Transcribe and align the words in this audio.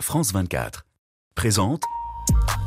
France 0.00 0.32
24 0.32 0.84
présente 1.34 1.82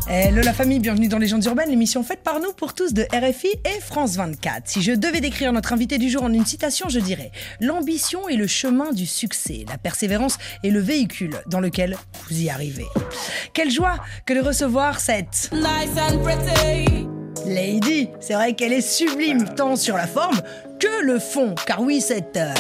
Hello 0.10 0.42
la 0.42 0.54
famille, 0.54 0.80
bienvenue 0.80 1.10
dans 1.10 1.18
Légendes 1.18 1.44
urbaines, 1.44 1.70
l'émission 1.70 2.02
faite 2.02 2.24
par 2.24 2.40
nous 2.40 2.54
pour 2.54 2.74
tous 2.74 2.94
de 2.94 3.04
RFI 3.12 3.50
et 3.66 3.82
France 3.82 4.16
24. 4.16 4.68
Si 4.68 4.82
je 4.82 4.94
devais 4.94 5.20
décrire 5.20 5.52
notre 5.52 5.74
invité 5.74 5.98
du 5.98 6.10
jour 6.10 6.24
en 6.24 6.32
une 6.32 6.46
citation, 6.46 6.88
je 6.88 7.00
dirais 7.00 7.32
L'ambition 7.60 8.30
est 8.30 8.38
le 8.38 8.48
chemin 8.48 8.94
du 8.94 9.06
succès, 9.06 9.66
la 9.68 9.78
persévérance 9.78 10.38
est 10.64 10.70
le 10.70 10.80
véhicule 10.80 11.42
dans 11.48 11.60
lequel 11.60 11.98
vous 12.30 12.42
y 12.42 12.50
arrivez. 12.50 12.88
Quelle 13.54 13.72
joie 13.72 13.98
que 14.26 14.34
de 14.34 14.40
recevoir 14.40 15.02
cette 15.02 15.52
nice 15.52 16.00
and 16.00 16.20
pretty. 16.20 17.08
Lady. 17.46 18.10
C'est 18.20 18.34
vrai 18.34 18.54
qu'elle 18.54 18.74
est 18.74 18.82
sublime 18.82 19.54
tant 19.56 19.76
sur 19.76 19.98
la 19.98 20.08
forme 20.08 20.40
que 20.80 21.04
le 21.04 21.20
fond. 21.20 21.56
Car 21.66 21.82
oui, 21.82 22.02
cette 22.02 22.38
euh. 22.38 22.54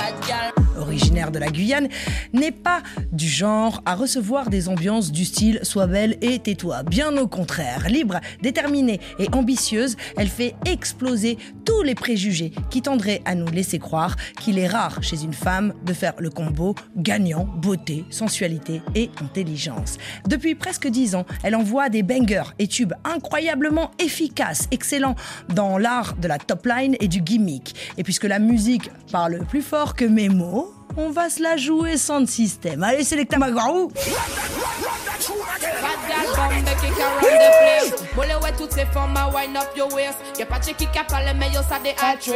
Originaire 0.77 1.31
de 1.31 1.39
la 1.39 1.47
Guyane, 1.47 1.87
n'est 2.33 2.51
pas 2.51 2.81
du 3.11 3.27
genre 3.27 3.81
à 3.85 3.95
recevoir 3.95 4.49
des 4.49 4.69
ambiances 4.69 5.11
du 5.11 5.25
style 5.25 5.59
Sois 5.63 5.87
belle 5.87 6.17
et 6.21 6.39
tais-toi. 6.39 6.83
Bien 6.83 7.15
au 7.17 7.27
contraire, 7.27 7.87
libre, 7.89 8.19
déterminée 8.41 8.99
et 9.19 9.27
ambitieuse, 9.33 9.95
elle 10.17 10.29
fait 10.29 10.55
exploser 10.65 11.37
tous 11.65 11.83
les 11.83 11.95
préjugés 11.95 12.51
qui 12.69 12.81
tendraient 12.81 13.21
à 13.25 13.35
nous 13.35 13.47
laisser 13.47 13.79
croire 13.79 14.15
qu'il 14.39 14.59
est 14.59 14.67
rare 14.67 15.03
chez 15.03 15.23
une 15.23 15.33
femme 15.33 15.73
de 15.85 15.93
faire 15.93 16.13
le 16.19 16.29
combo 16.29 16.75
gagnant, 16.95 17.45
beauté, 17.45 18.05
sensualité 18.09 18.81
et 18.95 19.09
intelligence. 19.21 19.97
Depuis 20.27 20.55
presque 20.55 20.87
dix 20.87 21.15
ans, 21.15 21.25
elle 21.43 21.55
envoie 21.55 21.89
des 21.89 22.03
bangers 22.03 22.53
et 22.59 22.67
tubes 22.67 22.93
incroyablement 23.03 23.91
efficaces, 23.99 24.67
excellents 24.71 25.15
dans 25.53 25.77
l'art 25.77 26.15
de 26.15 26.27
la 26.27 26.37
top 26.37 26.65
line 26.65 26.95
et 26.99 27.07
du 27.07 27.21
gimmick. 27.21 27.75
Et 27.97 28.03
puisque 28.03 28.25
la 28.25 28.39
musique 28.39 28.89
parle 29.11 29.39
plus 29.47 29.61
fort 29.61 29.95
que 29.95 30.05
mes 30.05 30.29
mots, 30.29 30.66
on 30.97 31.11
va 31.11 31.29
se 31.29 31.41
la 31.41 31.57
jouer 31.57 31.97
sans 31.97 32.27
système. 32.27 32.83
Allez, 32.83 33.03
c'est 33.03 33.15
les 33.15 33.25
Tamagarou 33.25 33.91
Bad 35.81 35.99
girl, 36.07 36.35
come 36.35 36.63
make 36.63 36.83
it 36.83 36.99
around 36.99 37.21
the 37.21 37.51
place. 37.61 37.93
Mole 38.15 38.43
ouais 38.43 38.53
toutes 38.57 38.73
ces 38.73 38.85
formes, 38.87 39.15
à 39.15 39.29
wind 39.29 39.55
up 39.55 39.69
your 39.75 39.93
waist. 39.93 40.17
Y'a 40.37 40.45
pas 40.45 40.59
de 40.59 40.65
qui 40.65 40.87
cap 40.87 41.11
à 41.13 41.33
mais 41.33 41.49
yo 41.53 41.61
ça 41.67 41.79
des 41.83 41.95
actrices. 42.01 42.35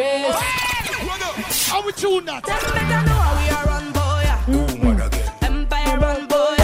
How 1.72 1.82
we 1.86 1.94
tune 1.94 2.26
that? 2.26 2.42
Them 2.44 2.56
better 2.74 3.04
know 3.06 3.14
how 3.14 3.36
we 3.38 3.50
are 3.50 3.66
run, 3.66 3.92
boy. 3.92 4.26
Empire 5.42 6.00
run, 6.00 6.28
boy. 6.28 6.58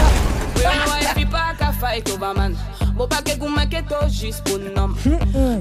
We 0.54 0.62
know 0.62 0.86
why 0.86 1.14
people 1.14 1.38
can 1.58 1.72
fight 1.74 2.10
over 2.10 2.34
man. 2.34 2.56
Bon 2.94 3.06
pas 3.06 3.22
que 3.22 3.38
vous 3.38 3.48
manquez 3.48 3.82
tout 3.88 4.08
juste 4.10 4.42
pour 4.44 4.58
nom. 4.58 4.94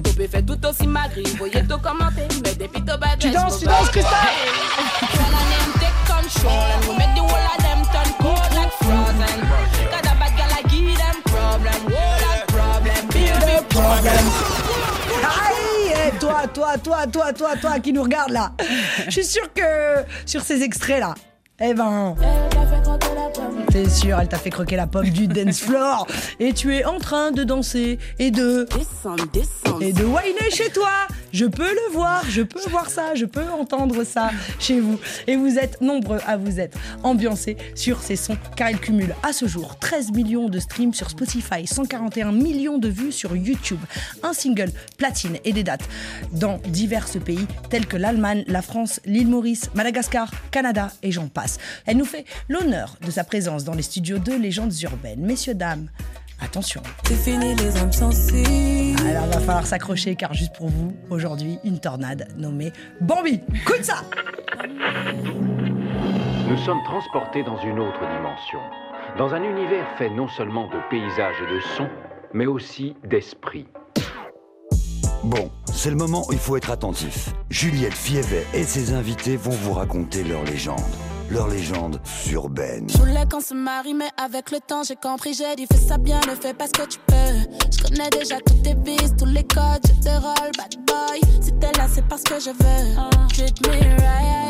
Tu 0.03 0.13
peux 0.13 0.27
faire 0.27 0.45
tout 0.45 0.65
aussi 0.65 0.87
magri, 0.87 1.23
voyez 1.37 1.63
tout 1.67 1.77
commenter, 1.77 2.27
mais 2.43 2.55
depuis 2.55 2.81
tout 2.81 2.97
bad 2.99 3.19
Tu 3.19 3.29
danses, 3.29 3.59
tu 3.59 3.65
danses, 3.65 3.89
Christophe? 3.89 5.06
Control 6.27 6.51
and 6.51 6.85
we 6.87 6.97
make 6.97 7.15
the 7.15 7.21
whole 7.21 7.47
of 7.53 7.59
them 7.63 7.79
turn 7.93 8.09
cold 8.19 8.51
like 8.55 8.71
frozen. 8.83 9.39
Cause 9.91 10.07
a 10.11 10.15
bad 10.19 10.31
girl 10.37 10.51
I 10.51 10.61
give 10.67 10.97
them 10.97 11.21
problem, 11.23 11.79
whole 11.87 12.19
lot 12.25 12.47
problem, 12.47 13.07
big 13.07 13.33
big 13.45 13.69
problem. 13.69 14.25
Aïe 15.23 15.93
eh, 15.93 16.19
Toi, 16.19 16.47
toi, 16.53 16.77
toi, 16.77 17.07
toi, 17.07 17.33
toi, 17.33 17.55
toi 17.55 17.79
qui 17.79 17.93
nous 17.93 18.03
regarde 18.03 18.31
là 18.31 18.51
Je 19.05 19.11
suis 19.11 19.25
sûre 19.25 19.53
que 19.53 20.03
sur 20.25 20.41
ces 20.41 20.63
extraits 20.63 20.99
là, 20.99 21.15
eh 21.59 21.73
ben, 21.73 22.15
c'est 23.71 23.89
sûr, 23.89 24.19
elle 24.19 24.27
t'a 24.27 24.37
fait 24.37 24.49
croquer 24.49 24.75
la 24.75 24.87
pomme 24.87 25.09
du 25.09 25.27
dance 25.27 25.59
floor 25.59 26.07
et 26.39 26.53
tu 26.53 26.75
es 26.75 26.85
en 26.85 26.99
train 26.99 27.31
de 27.31 27.43
danser 27.43 27.99
et 28.19 28.31
de 28.31 28.67
Descend, 28.75 29.31
descend. 29.31 29.81
et 29.81 29.93
de 29.93 30.03
whiner 30.03 30.51
chez 30.51 30.69
toi. 30.69 31.07
Je 31.31 31.45
peux 31.45 31.63
le 31.63 31.93
voir, 31.93 32.23
je 32.29 32.41
peux 32.41 32.69
voir 32.69 32.89
ça, 32.89 33.15
je 33.15 33.25
peux 33.25 33.47
entendre 33.49 34.03
ça 34.03 34.31
chez 34.59 34.79
vous. 34.79 34.99
Et 35.27 35.35
vous 35.35 35.57
êtes 35.57 35.81
nombreux 35.81 36.19
à 36.25 36.37
vous 36.37 36.59
être 36.59 36.77
ambiancés 37.03 37.57
sur 37.75 38.01
ces 38.01 38.15
sons 38.15 38.37
car 38.55 38.69
ils 38.69 38.79
cumulent 38.79 39.15
à 39.23 39.33
ce 39.33 39.47
jour 39.47 39.77
13 39.79 40.11
millions 40.11 40.49
de 40.49 40.59
streams 40.59 40.93
sur 40.93 41.09
Spotify, 41.09 41.65
141 41.65 42.31
millions 42.31 42.77
de 42.77 42.89
vues 42.89 43.11
sur 43.11 43.35
YouTube, 43.35 43.79
un 44.23 44.33
single 44.33 44.71
platine 44.97 45.37
et 45.45 45.53
des 45.53 45.63
dates 45.63 45.87
dans 46.31 46.59
divers 46.67 47.07
pays 47.23 47.47
tels 47.69 47.85
que 47.85 47.97
l'Allemagne, 47.97 48.43
la 48.47 48.61
France, 48.61 48.99
l'île 49.05 49.27
Maurice, 49.27 49.69
Madagascar, 49.73 50.31
Canada 50.51 50.91
et 51.03 51.11
j'en 51.11 51.27
passe. 51.27 51.57
Elle 51.85 51.97
nous 51.97 52.05
fait 52.05 52.25
l'honneur 52.49 52.97
de 53.05 53.11
sa 53.11 53.23
présence 53.23 53.63
dans 53.63 53.73
les 53.73 53.81
studios 53.81 54.19
de 54.19 54.33
Légendes 54.33 54.73
urbaines. 54.81 55.21
Messieurs, 55.21 55.53
dames, 55.53 55.89
attention. 56.39 56.81
C'est 57.05 57.15
fini 57.15 57.55
les 57.55 57.77
âmes 57.77 57.91
sensibles. 57.91 59.07
Alors 59.07 59.25
va 59.27 59.39
falloir 59.39 59.65
s'accrocher 59.65 60.15
car 60.15 60.33
juste 60.33 60.55
pour 60.55 60.69
vous, 60.69 60.95
aujourd'hui, 61.09 61.59
une 61.63 61.79
tornade 61.79 62.27
nommée 62.37 62.71
Bambi. 63.01 63.41
Écoute 63.55 63.83
ça 63.83 64.03
Nous 66.49 66.57
sommes 66.57 66.83
transportés 66.85 67.43
dans 67.43 67.59
une 67.61 67.79
autre 67.79 67.99
dimension, 67.99 68.59
dans 69.17 69.33
un 69.33 69.43
univers 69.43 69.87
fait 69.97 70.09
non 70.09 70.27
seulement 70.27 70.67
de 70.67 70.77
paysages 70.89 71.35
et 71.47 71.53
de 71.53 71.59
sons, 71.77 71.89
mais 72.33 72.45
aussi 72.45 72.95
d'esprit. 73.03 73.67
Bon, 75.23 75.51
c'est 75.65 75.89
le 75.89 75.95
moment 75.95 76.23
où 76.27 76.33
il 76.33 76.39
faut 76.39 76.57
être 76.57 76.71
attentif. 76.71 77.33
Juliette 77.49 77.93
Fievet 77.93 78.45
et 78.53 78.63
ses 78.63 78.93
invités 78.93 79.35
vont 79.35 79.51
vous 79.51 79.73
raconter 79.73 80.23
leur 80.23 80.43
légende. 80.43 80.77
Leur 81.29 81.47
légende 81.49 81.99
urbaine. 82.31 82.87
Je 82.89 82.97
voulais 82.97 83.25
qu'on 83.29 83.41
se 83.41 83.53
marie, 83.53 83.93
mais 83.93 84.09
avec 84.17 84.51
le 84.51 84.59
temps, 84.59 84.83
j'ai 84.83 84.95
compris, 84.95 85.33
j'ai 85.33 85.55
dit, 85.55 85.65
fais 85.71 85.77
ça 85.77 85.97
bien, 85.97 86.19
ne 86.27 86.35
fais 86.35 86.53
pas 86.53 86.67
ce 86.67 86.71
que 86.71 86.87
tu 86.87 86.99
peux. 87.05 87.13
Je 87.71 87.83
connais 87.83 88.09
déjà 88.09 88.37
toutes 88.37 88.63
tes 88.63 88.75
vices, 88.75 89.13
tous 89.17 89.25
les 89.25 89.43
codes, 89.43 89.85
je 89.87 89.93
te 90.01 90.09
bad 90.09 90.75
boy. 90.85 91.19
Si 91.41 91.51
t'es 91.53 91.71
là, 91.77 91.87
c'est 91.93 92.07
parce 92.07 92.23
que 92.23 92.39
je 92.39 92.51
veux. 92.51 92.95
Treat 93.29 93.59
me 93.67 93.73
right, 94.01 94.47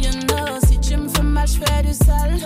You 0.00 0.10
know, 0.26 0.58
si 0.66 0.78
tu 0.80 0.96
me 0.96 1.08
fais 1.08 1.22
mal, 1.22 1.46
je 1.46 1.58
fais 1.58 1.82
du 1.82 1.92
sale. 1.92 2.40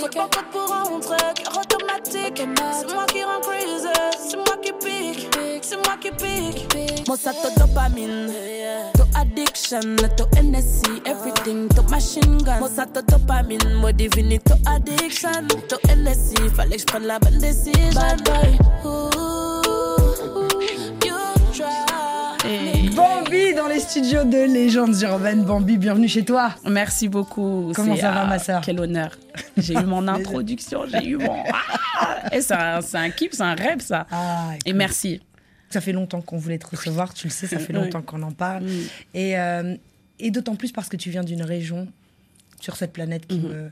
Faut 0.00 0.08
pas 0.08 0.28
code 0.28 0.50
pour 0.52 0.68
rentrer. 0.68 1.16
Cœur 1.34 1.60
automatique. 1.60 2.36
C'est 2.36 2.94
moi 2.94 3.04
qui 3.06 3.24
rends 3.24 3.40
crazy. 3.40 3.88
C'est 4.28 4.36
moi 4.36 4.56
qui 4.62 4.72
pique. 4.72 5.28
C'est 5.62 5.76
moi 5.76 5.96
qui 6.00 6.10
pique. 6.10 7.06
Moi, 7.06 7.16
ça 7.16 7.32
te 7.32 7.58
dopamine. 7.58 8.32
To 8.94 9.04
addiction, 9.18 9.96
to 10.16 10.24
NSC, 10.40 11.02
everything, 11.06 11.68
to 11.68 11.82
machine 11.90 12.38
gun. 12.42 12.58
Moi, 12.60 12.68
ça 12.74 12.86
te 12.86 13.00
dopamine. 13.10 13.74
Moi, 13.80 13.92
divine, 13.92 14.38
to 14.40 14.54
addiction. 14.66 15.48
To 15.68 15.76
NSC, 15.88 16.48
fallait 16.54 16.76
que 16.76 16.82
je 16.82 16.86
prenne 16.86 17.06
la 17.06 17.18
bonne 17.18 17.38
décision. 17.38 17.72
Bad 17.94 18.22
boy. 18.24 18.58
Ooh, 18.84 20.48
you 21.04 21.16
try. 21.52 22.77
Bambi 22.98 23.54
dans 23.54 23.68
les 23.68 23.78
studios 23.78 24.24
de 24.24 24.52
Légendes 24.52 25.00
urbaines. 25.02 25.44
Bambi, 25.44 25.78
bienvenue 25.78 26.08
chez 26.08 26.24
toi. 26.24 26.52
Merci 26.68 27.06
beaucoup. 27.06 27.70
Comment 27.76 27.94
ça 27.94 28.10
va, 28.10 28.24
ma 28.24 28.40
sœur 28.40 28.60
Quel 28.64 28.80
honneur. 28.80 29.16
J'ai 29.56 29.74
eu 29.74 29.84
mon 29.84 30.08
introduction, 30.08 30.80
j'ai 30.88 31.06
eu 31.10 31.16
mon. 31.16 31.44
Ah 31.52 32.34
Et 32.34 32.40
c'est 32.40 32.54
un, 32.54 32.80
un 32.94 33.10
kiff, 33.10 33.30
c'est 33.34 33.44
un 33.44 33.54
rêve, 33.54 33.80
ça. 33.82 34.08
Ah, 34.10 34.50
Et 34.66 34.72
merci. 34.72 35.20
Ça 35.70 35.80
fait 35.80 35.92
longtemps 35.92 36.20
qu'on 36.20 36.38
voulait 36.38 36.58
te 36.58 36.66
recevoir, 36.66 37.14
tu 37.14 37.28
le 37.28 37.32
sais, 37.32 37.46
ça 37.46 37.60
fait 37.60 37.72
longtemps 37.82 38.02
qu'on 38.02 38.20
en 38.22 38.32
parle. 38.32 38.64
Mm. 38.64 38.80
Et, 39.14 39.38
euh, 39.38 39.76
et 40.18 40.32
d'autant 40.32 40.56
plus 40.56 40.72
parce 40.72 40.88
que 40.88 40.96
tu 40.96 41.10
viens 41.10 41.22
d'une 41.22 41.42
région 41.42 41.86
sur 42.60 42.76
cette 42.76 42.92
planète 42.92 43.26
qui, 43.26 43.38
me, 43.40 43.70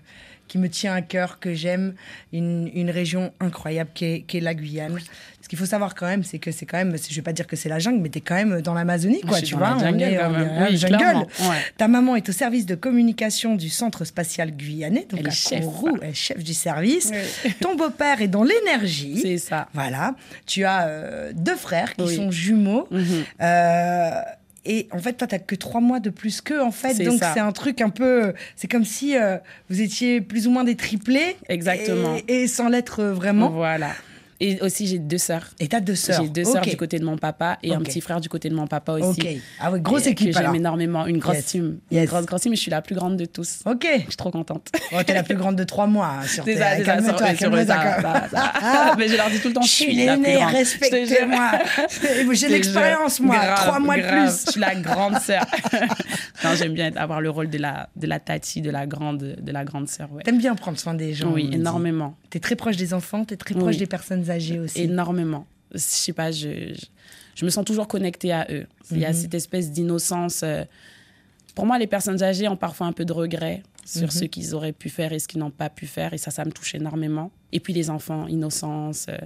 qui 0.48 0.58
me 0.58 0.68
tient 0.68 0.94
à 0.94 1.02
cœur, 1.02 1.38
que 1.40 1.54
j'aime, 1.54 1.94
une, 2.32 2.70
une 2.74 2.90
région 2.90 3.32
incroyable 3.40 3.90
qui 3.94 4.04
est, 4.04 4.20
qui 4.22 4.36
est 4.38 4.40
la 4.40 4.54
Guyane. 4.54 4.96
Ce 5.42 5.48
qu'il 5.48 5.58
faut 5.58 5.66
savoir 5.66 5.94
quand 5.94 6.06
même, 6.06 6.24
c'est 6.24 6.40
que 6.40 6.50
c'est 6.50 6.66
quand 6.66 6.76
même, 6.78 6.96
je 6.96 7.14
vais 7.14 7.22
pas 7.22 7.32
dire 7.32 7.46
que 7.46 7.54
c'est 7.54 7.68
la 7.68 7.78
jungle, 7.78 8.00
mais 8.02 8.08
tu 8.08 8.18
es 8.18 8.20
quand 8.20 8.34
même 8.34 8.60
dans 8.62 8.74
l'Amazonie, 8.74 9.20
quoi, 9.20 9.40
tu 9.40 9.54
vois. 9.54 9.70
la 9.70 9.76
on 9.76 9.78
jungle, 9.78 10.02
est, 10.02 10.16
quand 10.16 10.26
on 10.28 10.32
même. 10.32 10.48
est 10.48 10.58
à 10.58 10.68
Oui, 10.68 10.76
jungle. 10.76 10.96
clairement, 10.96 11.26
ouais. 11.50 11.56
Ta 11.76 11.86
maman 11.86 12.16
est 12.16 12.28
au 12.28 12.32
service 12.32 12.66
de 12.66 12.74
communication 12.74 13.54
du 13.54 13.68
Centre 13.68 14.04
spatial 14.04 14.50
guyanais, 14.50 15.06
donc 15.08 15.20
Elle 15.20 15.28
à 15.28 15.30
chef. 15.30 15.60
Kourou, 15.60 15.98
elle 16.02 16.10
est 16.10 16.14
chef 16.14 16.42
du 16.42 16.52
service. 16.54 17.12
Oui. 17.44 17.52
Ton 17.60 17.76
beau-père 17.76 18.22
est 18.22 18.28
dans 18.28 18.42
l'énergie. 18.42 19.20
C'est 19.22 19.38
ça. 19.38 19.68
Voilà. 19.72 20.16
Tu 20.46 20.64
as 20.64 20.86
euh, 20.88 21.32
deux 21.32 21.54
frères 21.56 21.94
qui 21.94 22.02
Oui. 22.02 22.16
sont 22.16 22.30
jumeaux. 22.32 22.88
Mhm. 22.90 23.24
Euh, 23.40 24.10
et 24.66 24.88
en 24.92 24.98
fait, 24.98 25.14
toi, 25.14 25.26
t'as 25.26 25.38
que 25.38 25.54
trois 25.54 25.80
mois 25.80 26.00
de 26.00 26.10
plus 26.10 26.40
qu'eux, 26.40 26.62
en 26.62 26.72
fait. 26.72 27.02
Donc, 27.04 27.20
c'est 27.20 27.40
un 27.40 27.52
truc 27.52 27.80
un 27.80 27.90
peu. 27.90 28.34
C'est 28.56 28.68
comme 28.68 28.84
si 28.84 29.16
euh, 29.16 29.38
vous 29.70 29.80
étiez 29.80 30.20
plus 30.20 30.46
ou 30.46 30.50
moins 30.50 30.64
des 30.64 30.76
triplés. 30.76 31.36
Exactement. 31.48 32.16
Et, 32.28 32.42
et 32.42 32.46
sans 32.48 32.68
l'être 32.68 33.04
vraiment. 33.04 33.50
Voilà. 33.50 33.90
Et 34.40 34.60
aussi, 34.60 34.86
j'ai 34.86 34.98
deux 34.98 35.18
sœurs. 35.18 35.48
Et 35.60 35.68
t'as 35.68 35.80
deux 35.80 35.94
sœurs 35.94 36.22
J'ai 36.22 36.28
deux 36.28 36.44
sœurs 36.44 36.62
du 36.62 36.76
côté 36.76 36.98
de 36.98 37.04
mon 37.04 37.16
papa 37.16 37.58
et 37.62 37.74
un 37.74 37.80
petit 37.80 38.00
frère 38.00 38.20
du 38.20 38.28
côté 38.28 38.48
de 38.48 38.54
mon 38.54 38.66
papa 38.66 38.92
aussi. 38.92 39.20
Ok. 39.20 39.28
Ah 39.60 39.70
ouais, 39.72 39.80
grosse 39.80 40.06
Et 40.06 40.10
équipe, 40.10 40.32
que 40.34 40.38
J'aime 40.38 40.54
énormément. 40.54 41.06
Une 41.06 41.18
grosse 41.18 41.36
Yes. 41.36 41.46
team. 41.46 41.78
Yes. 41.90 42.02
Une 42.02 42.08
grosse, 42.08 42.26
grosse 42.26 42.40
team, 42.42 42.50
mais 42.50 42.56
je 42.56 42.62
suis 42.62 42.70
la 42.70 42.82
plus 42.82 42.94
grande 42.94 43.16
de 43.16 43.24
tous. 43.24 43.60
Ok. 43.64 43.86
Je 43.94 44.00
suis 44.02 44.16
trop 44.16 44.30
contente. 44.30 44.70
Oh, 44.92 45.02
t'es 45.04 45.14
la 45.14 45.22
plus 45.22 45.36
grande 45.36 45.56
de 45.56 45.64
trois 45.64 45.86
mois 45.86 46.18
hein, 46.20 46.26
sur 46.26 46.44
C'est 46.44 46.56
ça, 46.56 46.76
c'est 46.76 46.84
ça, 46.84 47.00
ça. 47.02 48.94
Mais 48.98 49.08
je 49.08 49.16
leur 49.16 49.30
dis 49.30 49.40
tout 49.40 49.48
le 49.48 49.54
temps, 49.54 49.62
Je 49.62 49.68
suis 49.68 49.94
l'aînée, 49.94 50.44
respectez-moi. 50.44 51.52
J'ai 52.32 52.48
l'expérience, 52.48 53.20
moi. 53.20 53.36
Trois 53.56 53.78
mois 53.78 53.96
de 53.96 54.02
plus. 54.02 54.44
Je 54.46 54.50
suis 54.52 54.60
la 54.60 54.74
grande 54.74 55.18
sœur. 55.18 55.44
non, 56.44 56.50
j'aime 56.56 56.74
bien 56.74 56.90
avoir 56.96 57.20
le 57.20 57.30
rôle 57.30 57.48
de 57.50 57.58
la, 57.58 57.88
de 57.96 58.06
la 58.06 58.20
tati, 58.20 58.60
de 58.60 58.70
la 58.70 58.86
grande, 58.86 59.36
de 59.40 59.52
la 59.52 59.64
grande 59.64 59.88
sœur. 59.88 60.08
T'aimes 60.24 60.38
bien 60.38 60.54
prendre 60.54 60.78
soin 60.78 60.94
des 60.94 61.14
gens. 61.14 61.32
Oui, 61.32 61.50
énormément. 61.52 62.16
T'es 62.30 62.40
très 62.40 62.56
proche 62.56 62.76
des 62.76 62.94
enfants, 62.94 63.24
t'es 63.24 63.36
très 63.36 63.54
proche 63.54 63.76
des 63.76 63.86
personnes 63.86 64.25
âgées 64.30 64.58
aussi. 64.60 64.82
Énormément. 64.82 65.46
Je 65.72 65.78
sais 65.78 66.12
pas, 66.12 66.30
je, 66.30 66.74
je, 66.74 66.86
je 67.34 67.44
me 67.44 67.50
sens 67.50 67.64
toujours 67.64 67.88
connectée 67.88 68.32
à 68.32 68.46
eux. 68.50 68.66
Il 68.90 68.98
y 68.98 69.04
a 69.04 69.08
Mhm. 69.08 69.14
cette 69.14 69.34
espèce 69.34 69.70
d'innocence. 69.72 70.42
euh, 70.42 70.64
Pour 71.54 71.64
moi, 71.66 71.78
les 71.78 71.86
personnes 71.86 72.22
âgées 72.22 72.48
ont 72.48 72.56
parfois 72.56 72.86
un 72.86 72.92
peu 72.92 73.04
de 73.06 73.12
regret 73.12 73.62
sur 73.84 74.02
Mhm. 74.04 74.10
ce 74.10 74.24
qu'ils 74.26 74.54
auraient 74.54 74.72
pu 74.72 74.88
faire 74.90 75.12
et 75.12 75.18
ce 75.18 75.26
qu'ils 75.26 75.40
n'ont 75.40 75.50
pas 75.50 75.70
pu 75.70 75.86
faire. 75.86 76.12
Et 76.12 76.18
ça, 76.18 76.30
ça 76.30 76.44
me 76.44 76.52
touche 76.52 76.74
énormément. 76.74 77.30
Et 77.52 77.60
puis 77.60 77.72
les 77.72 77.88
enfants, 77.88 78.26
innocence, 78.26 79.06
euh, 79.08 79.16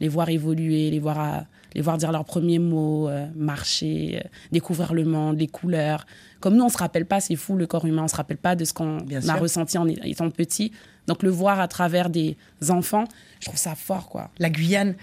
les 0.00 0.08
voir 0.08 0.28
évoluer, 0.28 0.90
les 0.90 0.98
voir, 0.98 1.18
à- 1.18 1.46
les 1.74 1.82
voir 1.82 1.98
dire 1.98 2.12
leurs 2.12 2.24
premiers 2.24 2.58
mots, 2.58 3.08
euh, 3.08 3.26
marcher, 3.34 4.20
euh, 4.24 4.28
découvrir 4.52 4.94
le 4.94 5.04
monde, 5.04 5.38
les 5.38 5.46
couleurs. 5.46 6.06
Comme 6.40 6.56
nous, 6.56 6.64
on 6.64 6.68
se 6.68 6.78
rappelle 6.78 7.06
pas, 7.06 7.20
c'est 7.20 7.36
fou 7.36 7.56
le 7.56 7.66
corps 7.66 7.84
humain, 7.84 8.04
on 8.04 8.08
se 8.08 8.16
rappelle 8.16 8.36
pas 8.36 8.56
de 8.56 8.64
ce 8.64 8.72
qu'on 8.72 8.98
a 8.98 9.20
sûr. 9.20 9.38
ressenti 9.38 9.78
en 9.78 9.86
étant 9.86 10.30
petit. 10.30 10.72
Donc 11.06 11.22
le 11.22 11.30
voir 11.30 11.60
à 11.60 11.68
travers 11.68 12.10
des 12.10 12.36
enfants, 12.68 13.04
je 13.40 13.46
trouve 13.46 13.58
ça 13.58 13.74
fort, 13.74 14.08
quoi. 14.08 14.30
La 14.38 14.50
Guyane 14.50 14.94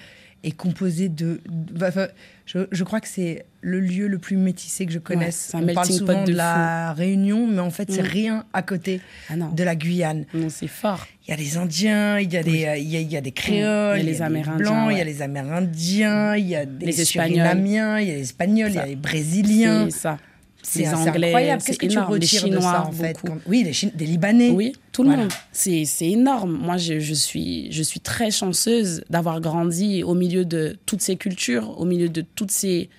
est 0.45 0.51
composée 0.55 1.09
de. 1.09 1.41
enfin, 1.81 2.07
je, 2.45 2.59
je 2.71 2.83
crois 2.83 3.01
que 3.01 3.07
c'est 3.07 3.45
le 3.61 3.79
lieu 3.79 4.07
le 4.07 4.19
plus 4.19 4.37
métissé 4.37 4.85
que 4.85 4.91
je 4.91 4.99
connaisse. 4.99 5.49
c'est 5.51 5.57
un 5.57 5.67
On 5.67 5.73
parle 5.73 5.87
souvent 5.87 6.23
de, 6.23 6.31
de 6.31 6.35
la 6.37 6.93
Réunion, 6.93 7.47
mais 7.47 7.59
en 7.59 7.71
fait, 7.71 7.91
c'est 7.91 8.03
Mm. 8.03 8.05
rien 8.07 8.45
à 8.53 8.61
côté 8.61 9.01
Ah 9.29 9.33
de 9.35 9.63
la 9.63 9.75
Guyane. 9.75 10.25
Non, 10.33 10.49
c'est 10.49 10.67
fort. 10.67 11.07
Il 11.27 11.31
y 11.31 11.33
a 11.33 11.37
des 11.37 11.57
Indiens, 11.57 12.19
il 12.19 12.31
y 12.31 12.37
a 12.37 12.43
des, 12.43 12.65
euh, 12.65 12.77
il 12.77 12.87
y 12.87 12.95
a, 12.97 12.99
il 12.99 13.11
y 13.11 13.17
a 13.17 13.21
des 13.21 13.31
créoles, 13.31 13.97
Il 13.99 14.05
y 14.05 14.07
a 14.07 14.11
les 14.11 14.21
Amérindiens, 14.21 14.55
blancs, 14.57 14.87
il 14.91 14.93
y 14.93 14.95
a 14.95 14.99
ouais. 14.99 15.03
les 15.05 15.21
Amérindiens, 15.23 16.35
il 16.35 16.47
y 16.47 16.55
a 16.55 16.65
des 16.65 16.85
Les 16.85 17.01
Espagnols. 17.01 17.35
Surinamiens, 17.37 17.99
il 17.99 18.07
y 18.07 18.11
a 18.11 18.13
les 18.15 18.21
Espagnols, 18.21 18.69
il 18.69 18.75
y 18.75 18.79
a 18.79 18.85
les 18.85 18.95
Brésiliens. 18.95 19.87
C'est 19.89 19.97
ça. 19.97 20.17
C'est 20.67 20.85
incroyable. 20.87 21.61
Qu'est-ce 21.63 21.77
que 21.77 21.85
tu. 21.85 21.95
Les 21.95 22.01
retires 22.01 22.19
de 22.43 22.47
Chinois, 22.47 22.61
ça 22.61 22.85
en 22.87 22.91
fait 22.91 23.13
beaucoup. 23.13 23.27
quand- 23.27 23.39
Oui, 23.47 23.63
les 23.63 23.89
des 23.91 24.05
Libanais. 24.05 24.49
Oui, 24.49 24.73
tout 24.91 25.03
le 25.03 25.09
Voilà. 25.09 25.23
monde. 25.23 25.31
C'est 25.51 25.85
énorme. 26.01 26.51
Moi, 26.57 26.77
je, 26.77 26.99
je, 26.99 27.13
suis, 27.13 27.71
je 27.71 27.83
suis 27.83 27.99
très 27.99 28.31
chanceuse 28.31 29.03
d'avoir 29.09 29.41
grandi 29.41 30.03
au 30.03 30.13
milieu 30.15 30.43
de 30.45 30.77
toutes 30.85 31.01
ces 31.01 31.15
cultures, 31.17 31.79
au 31.79 31.85
milieu 31.85 32.09
de 32.09 32.21
toutes 32.21 32.51
ces 32.51 32.89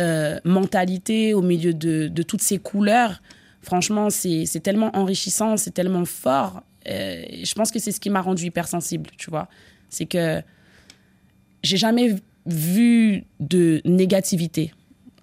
euh, 0.00 0.38
mentalités, 0.44 1.34
au 1.34 1.42
milieu 1.42 1.74
de, 1.74 2.08
de 2.08 2.22
toutes 2.22 2.42
ces 2.42 2.58
couleurs. 2.58 3.22
Franchement, 3.62 4.10
c'est 4.10 4.44
c'est 4.46 4.60
tellement 4.60 4.90
enrichissant, 4.96 5.56
c'est 5.56 5.70
tellement 5.72 6.04
fort. 6.04 6.62
Euh, 6.88 7.22
je 7.42 7.54
pense 7.54 7.70
que 7.70 7.78
c'est 7.78 7.92
ce 7.92 8.00
qui 8.00 8.10
m'a 8.10 8.20
rendue 8.20 8.46
hypersensible, 8.46 9.10
tu 9.16 9.30
vois. 9.30 9.48
C'est 9.88 10.06
que 10.06 10.42
j'ai 11.62 11.76
jamais 11.76 12.16
vu 12.46 13.24
de 13.40 13.80
négativité 13.86 14.72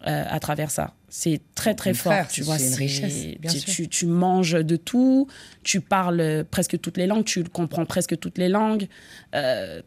euh, 0.07 0.23
à 0.27 0.39
travers 0.39 0.71
ça. 0.71 0.93
C'est 1.13 1.41
très 1.55 1.75
très 1.75 1.93
fort, 1.93 2.13
tu 2.29 2.39
c'est 2.39 2.45
vois. 2.45 2.55
une 2.55 2.61
c'est- 2.61 2.75
richesse, 2.77 3.25
bien 3.37 3.51
tu, 3.51 3.59
sûr. 3.59 3.73
tu- 3.73 3.87
tu 3.89 4.05
manges 4.05 4.53
de 4.53 4.77
tout, 4.77 5.27
tu 5.61 5.81
parles 5.81 6.45
presque 6.49 6.79
toutes 6.79 6.95
les 6.97 7.05
langues, 7.05 7.25
tu 7.25 7.43
comprends 7.43 7.85
presque 7.85 8.17
toutes 8.17 8.37
les 8.37 8.47
langues. 8.47 8.87
Euh, 9.35 9.81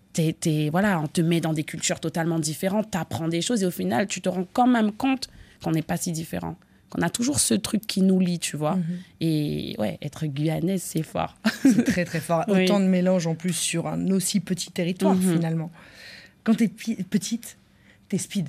voilà, 0.70 1.00
on 1.00 1.06
te 1.06 1.22
met 1.22 1.40
dans 1.40 1.54
des 1.54 1.64
cultures 1.64 1.98
totalement 1.98 2.38
différentes, 2.38 2.90
tu 2.90 2.98
apprends 2.98 3.28
des 3.28 3.40
choses 3.40 3.62
et 3.62 3.66
au 3.66 3.70
final, 3.70 4.06
tu 4.06 4.20
te 4.20 4.28
rends 4.28 4.46
quand 4.52 4.66
même 4.66 4.92
compte 4.92 5.28
qu'on 5.62 5.70
n'est 5.72 5.80
pas 5.82 5.96
si 5.96 6.12
différents. 6.12 6.56
Qu'on 6.90 7.00
a 7.00 7.08
toujours 7.08 7.40
ce 7.40 7.54
truc 7.54 7.86
qui 7.86 8.02
nous 8.02 8.20
lie, 8.20 8.38
tu 8.38 8.58
vois. 8.58 8.76
Mhm. 8.76 8.84
Et 9.22 9.74
ouais, 9.78 9.96
être 10.02 10.26
guyanaise, 10.26 10.82
c'est 10.82 11.02
fort. 11.02 11.36
C'est 11.62 11.84
très 11.84 12.04
très 12.04 12.20
fort. 12.20 12.44
Oui. 12.48 12.64
Autant 12.64 12.80
de 12.80 12.84
mélange 12.84 13.26
en 13.26 13.34
plus 13.34 13.54
sur 13.54 13.86
un 13.88 14.10
aussi 14.10 14.40
petit 14.40 14.70
territoire 14.70 15.14
Mhm. 15.14 15.36
finalement. 15.36 15.70
Quand 16.44 16.54
t'es 16.54 16.68
pi- 16.68 17.02
petite, 17.02 17.56
t'es 18.10 18.18
speed. 18.18 18.48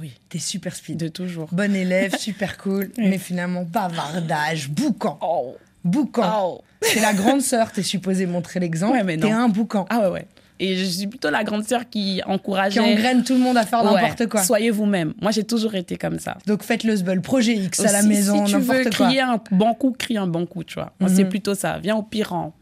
Oui. 0.00 0.12
T'es 0.28 0.38
super 0.38 0.74
speed. 0.74 0.96
De 0.98 1.08
toujours. 1.08 1.48
Bon 1.52 1.74
élève, 1.74 2.16
super 2.18 2.56
cool, 2.58 2.90
mais 2.98 3.18
finalement 3.18 3.62
bavardage, 3.64 4.68
boucan. 4.70 5.18
Oh. 5.22 5.56
Boucan. 5.84 6.30
Oh. 6.42 6.60
C'est 6.82 7.00
la 7.00 7.12
grande 7.14 7.40
sœur, 7.40 7.72
t'es 7.72 7.82
supposé 7.82 8.26
montrer 8.26 8.60
l'exemple. 8.60 8.92
Ouais, 8.96 9.02
mais 9.04 9.16
non. 9.16 9.26
T'es 9.28 9.32
un 9.32 9.48
boucan. 9.48 9.86
Ah 9.90 10.00
ouais, 10.00 10.08
ouais. 10.08 10.26
Et 10.60 10.76
je 10.76 10.84
suis 10.84 11.06
plutôt 11.06 11.30
la 11.30 11.44
grande 11.44 11.64
sœur 11.64 11.88
qui 11.88 12.20
encourageait. 12.26 12.80
Qui 12.82 12.92
engraine 12.92 13.22
tout 13.22 13.34
le 13.34 13.38
monde 13.40 13.56
à 13.56 13.64
faire 13.64 13.84
Ouais, 13.84 14.00
n'importe 14.00 14.26
quoi. 14.26 14.42
Soyez 14.42 14.70
vous-même. 14.72 15.14
Moi, 15.20 15.30
j'ai 15.30 15.44
toujours 15.44 15.74
été 15.76 15.96
comme 15.96 16.18
ça. 16.18 16.36
Donc 16.46 16.64
faites 16.64 16.82
le 16.82 16.96
zbul, 16.96 17.20
projet 17.20 17.54
X 17.54 17.78
à 17.80 17.92
la 17.92 18.02
maison, 18.02 18.44
Si 18.44 18.52
tu 18.54 18.58
veux 18.58 18.82
quoi. 18.82 18.90
crier 18.90 19.20
un 19.20 19.40
bon 19.52 19.72
coup, 19.74 19.94
crie 19.96 20.18
un 20.18 20.26
bon 20.26 20.46
coup, 20.46 20.64
tu 20.64 20.74
vois. 20.74 20.92
Mhm. 21.00 21.08
c'est 21.08 21.24
plutôt 21.26 21.54
ça. 21.54 21.78
Viens 21.78 21.94
au 21.96 22.02
pire 22.02 22.30
rang. 22.30 22.54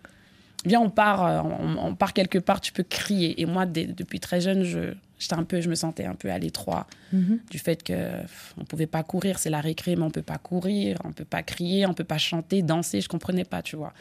Viens, 0.67 0.81
on 0.81 0.91
part, 0.91 1.25
euh, 1.27 1.41
on, 1.43 1.89
on 1.89 1.95
part 1.95 2.13
quelque 2.13 2.39
part, 2.39 2.61
tu 2.61 2.73
peux 2.73 2.83
crier. 2.83 3.41
Et 3.41 3.47
moi, 3.47 3.65
dès- 3.67 3.87
depuis 3.87 4.21
très 4.21 4.41
jeune, 4.43 4.63
je, 4.65 4.95
j'étais 5.19 5.35
un 5.35 5.45
peu, 5.45 5.61
je 5.61 5.69
me 5.69 5.75
sentais 5.75 6.05
un 6.05 6.15
peu 6.15 6.31
à 6.31 6.39
l'étroit 6.39 6.87
Mhm. 7.13 7.39
du 7.51 7.59
fait 7.59 7.83
que 7.83 8.21
pff, 8.23 8.55
on 8.59 8.65
pouvait 8.65 8.87
pas 8.87 9.03
courir, 9.03 9.39
c'est 9.39 9.51
la 9.51 9.61
récré, 9.61 9.97
mais 9.97 10.03
on 10.03 10.11
peut 10.11 10.23
pas 10.23 10.39
courir, 10.39 10.99
on 11.05 11.13
peut 11.13 11.25
pas 11.25 11.43
crier, 11.43 11.87
on 11.87 11.95
peut 11.95 12.05
pas 12.05 12.19
chanter, 12.19 12.63
danser. 12.63 13.01
Je 13.01 13.09
comprenais 13.09 13.45
pas, 13.45 13.63
tu 13.63 13.77
vois. 13.77 13.93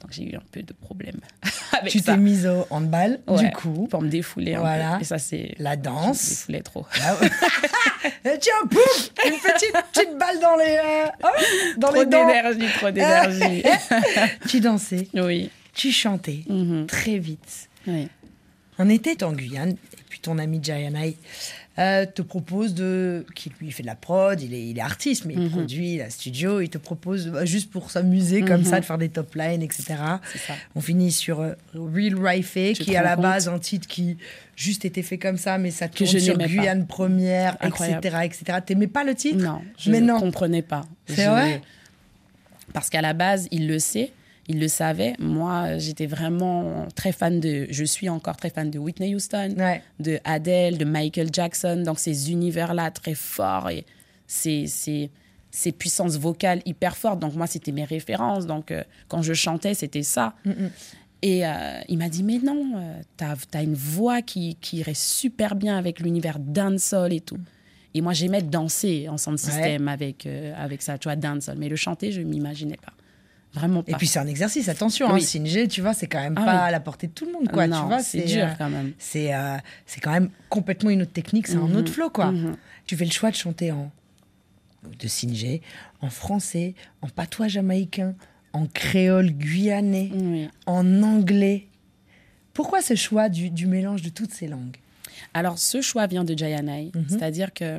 Donc 0.00 0.10
j'ai 0.12 0.24
eu 0.32 0.34
un 0.34 0.42
peu 0.50 0.62
de 0.62 0.72
problème 0.72 1.20
avec 1.78 1.92
Tu 1.92 2.02
t'es 2.02 2.16
mise 2.16 2.46
au 2.46 2.66
handball, 2.70 3.20
du 3.28 3.34
Ouais, 3.34 3.50
coup. 3.52 3.86
pour 3.88 4.02
me 4.02 4.08
défouler 4.08 4.54
un 4.54 4.60
Voilà. 4.60 4.96
peu. 4.96 5.02
Et 5.02 5.04
ça, 5.04 5.18
c'est 5.18 5.54
La 5.58 5.74
je 5.74 5.78
me 5.78 5.82
danse. 5.84 6.28
défoulais 6.28 6.62
trop. 6.62 6.86
Ah 7.00 7.14
ouais. 7.20 7.30
Et 8.34 8.38
tiens, 8.40 8.52
pouf 8.68 9.10
Une 9.24 9.38
petite, 9.38 9.72
petite 9.92 10.18
balle 10.18 10.40
dans 10.40 10.56
les, 10.56 10.76
euh, 10.76 11.06
hop, 11.22 11.78
dans 11.78 11.88
Trop 11.88 11.96
les 12.00 12.06
dents. 12.06 12.26
d'énergie, 12.26 12.66
trop 12.78 12.90
d'énergie. 12.90 13.62
Tu 14.48 14.58
dansais, 14.60 15.06
oui. 15.14 15.50
tu 15.72 15.92
chantais 15.92 16.40
Mhm. 16.48 16.86
très 16.86 17.18
vite. 17.18 17.68
oui. 17.86 18.08
On 18.78 18.88
était 18.88 19.22
en 19.22 19.32
Guyane, 19.32 19.70
et 19.72 20.02
puis 20.08 20.18
ton 20.20 20.38
ami 20.38 20.58
Jayanai 20.62 21.16
euh, 21.78 22.04
te 22.06 22.20
propose 22.22 22.74
de. 22.74 23.24
qui 23.34 23.50
lui 23.60 23.70
fait 23.70 23.82
de 23.82 23.86
la 23.86 23.94
prod, 23.94 24.38
il 24.40 24.52
est, 24.52 24.66
il 24.68 24.76
est 24.78 24.82
artiste, 24.82 25.24
mais 25.24 25.34
il 25.34 25.40
Mhm. 25.40 25.50
produit 25.50 25.96
la 25.98 26.10
studio, 26.10 26.60
il 26.60 26.68
te 26.68 26.76
propose, 26.78 27.28
bah, 27.28 27.44
juste 27.46 27.70
pour 27.70 27.90
s'amuser 27.90 28.42
comme 28.42 28.60
Mhm. 28.60 28.66
ça, 28.66 28.80
de 28.80 28.84
faire 28.84 28.98
des 28.98 29.08
top 29.08 29.34
lines, 29.34 29.62
etc. 29.62 29.94
On 30.74 30.80
finit 30.82 31.12
sur 31.12 31.40
euh, 31.40 31.52
Real 31.74 32.14
Rife, 32.18 32.52
qui 32.78 32.92
est 32.92 32.96
à 32.96 33.02
la 33.02 33.16
base 33.16 33.48
un 33.48 33.58
titre 33.58 33.86
qui 33.88 34.16
juste 34.56 34.84
était 34.84 35.02
fait 35.02 35.16
comme 35.18 35.38
ça, 35.38 35.56
mais 35.58 35.70
ça 35.70 35.88
Que 35.88 35.98
tourne 35.98 36.10
je 36.10 36.18
sur 36.18 36.36
pas. 36.38 36.46
Guyane 36.46 36.86
Première, 36.86 37.56
Incroyable. 37.60 38.06
etc. 38.06 38.18
etc. 38.24 38.58
T'aimais 38.66 38.86
pas 38.86 39.04
le 39.04 39.14
titre? 39.14 39.38
Non, 39.42 39.62
je 39.78 39.90
Mais 39.90 40.00
ne 40.00 40.08
non. 40.08 40.20
comprenais 40.20 40.62
pas. 40.62 40.86
C'est 41.06 41.26
vrai? 41.26 41.62
Parce 42.74 42.88
qu'à 42.90 43.00
la 43.02 43.12
base, 43.14 43.48
il 43.50 43.66
le 43.66 43.78
sait, 43.78 44.12
il 44.48 44.58
le 44.60 44.68
savait. 44.68 45.14
Moi, 45.18 45.78
j'étais 45.78 46.06
vraiment 46.06 46.86
très 46.94 47.12
fan 47.12 47.38
de. 47.40 47.66
Je 47.70 47.84
suis 47.84 48.08
encore 48.08 48.36
très 48.36 48.50
fan 48.50 48.70
de 48.70 48.78
Whitney 48.78 49.14
Houston, 49.14 49.54
Ouais. 49.56 49.82
de 50.00 50.18
Adele, 50.24 50.78
de 50.78 50.84
Michael 50.84 51.28
Jackson. 51.32 51.82
Donc, 51.84 51.98
ces 51.98 52.30
univers-là 52.32 52.90
très 52.90 53.14
forts 53.14 53.70
et 53.70 53.84
ces, 54.26 54.66
ces, 54.66 55.10
ces 55.50 55.70
puissances 55.72 56.16
vocales 56.18 56.60
hyper 56.66 56.96
fortes. 56.96 57.20
Donc, 57.20 57.34
moi, 57.34 57.46
c'était 57.46 57.72
mes 57.72 57.84
références. 57.84 58.46
Donc, 58.46 58.70
euh, 58.70 58.82
quand 59.08 59.22
je 59.22 59.32
chantais, 59.34 59.74
c'était 59.74 60.02
ça. 60.02 60.34
Et 61.24 61.46
euh, 61.46 61.50
il 61.88 61.98
m'a 61.98 62.08
dit, 62.08 62.24
mais 62.24 62.38
non, 62.42 62.72
euh, 62.76 63.00
t'as 63.16 63.36
as 63.54 63.62
une 63.62 63.74
voix 63.74 64.22
qui, 64.22 64.56
qui 64.60 64.78
irait 64.78 64.92
super 64.94 65.54
bien 65.54 65.78
avec 65.78 66.00
l'univers 66.00 66.40
dancehall 66.40 67.12
et 67.12 67.20
tout. 67.20 67.38
Et 67.94 68.00
moi, 68.00 68.12
j'aimais 68.12 68.42
danser 68.42 69.08
en 69.08 69.18
sound 69.18 69.38
system 69.38 69.86
avec, 69.86 70.26
euh, 70.26 70.52
avec 70.56 70.82
ça, 70.82 70.98
tu 70.98 71.06
vois, 71.08 71.14
dancehall. 71.14 71.58
Mais 71.58 71.68
le 71.68 71.76
chanter, 71.76 72.10
je 72.10 72.20
ne 72.22 72.26
m'imaginais 72.26 72.78
pas. 72.78 72.92
Vraiment 73.54 73.82
pas. 73.82 73.92
Et 73.92 73.94
puis 73.96 74.06
c'est 74.06 74.18
un 74.18 74.26
exercice, 74.26 74.68
attention, 74.68 75.08
hein, 75.08 75.14
Oui. 75.14 75.22
Singer, 75.22 75.68
tu 75.68 75.82
vois, 75.82 75.92
c'est 75.92 76.06
quand 76.06 76.20
même 76.20 76.34
Ah 76.38 76.44
pas 76.44 76.52
oui. 76.52 76.68
à 76.68 76.70
la 76.70 76.80
portée 76.80 77.06
de 77.08 77.12
tout 77.12 77.26
le 77.26 77.32
monde, 77.32 77.48
quoi. 77.50 77.66
Non, 77.66 77.80
tu 77.82 77.86
vois, 77.86 78.02
c'est 78.02 78.22
dur 78.24 78.44
euh, 78.46 78.54
quand 78.56 78.70
même. 78.70 78.92
C'est 78.98 79.34
euh, 79.34 79.56
c'est 79.86 80.00
quand 80.00 80.12
même 80.12 80.30
complètement 80.48 80.88
une 80.90 81.02
autre 81.02 81.12
technique, 81.12 81.46
c'est 81.46 81.56
un 81.56 81.66
Mhm, 81.68 81.76
autre 81.76 81.92
flow, 81.92 82.08
quoi. 82.10 82.32
mhm. 82.32 82.56
Tu 82.86 82.96
fais 82.96 83.04
le 83.04 83.10
choix 83.10 83.30
de 83.30 83.36
chanter 83.36 83.70
en 83.72 83.90
de 84.98 85.06
Singer, 85.06 85.60
en 86.00 86.08
français, 86.10 86.74
en 87.02 87.08
patois 87.08 87.46
jamaïcain, 87.48 88.14
en 88.52 88.66
créole 88.66 89.30
guyanais, 89.30 90.10
Oui. 90.14 90.48
en 90.66 91.02
anglais. 91.02 91.68
Pourquoi 92.54 92.82
ce 92.82 92.94
choix 92.96 93.28
du, 93.28 93.48
du 93.50 93.66
mélange 93.66 94.02
de 94.02 94.08
toutes 94.08 94.32
ces 94.32 94.48
langues? 94.48 94.76
Alors, 95.34 95.58
ce 95.58 95.80
choix 95.80 96.06
vient 96.06 96.24
de 96.24 96.36
Jayanai. 96.36 96.90
Mhm. 96.94 97.04
C'est-à-dire 97.08 97.52
que 97.54 97.78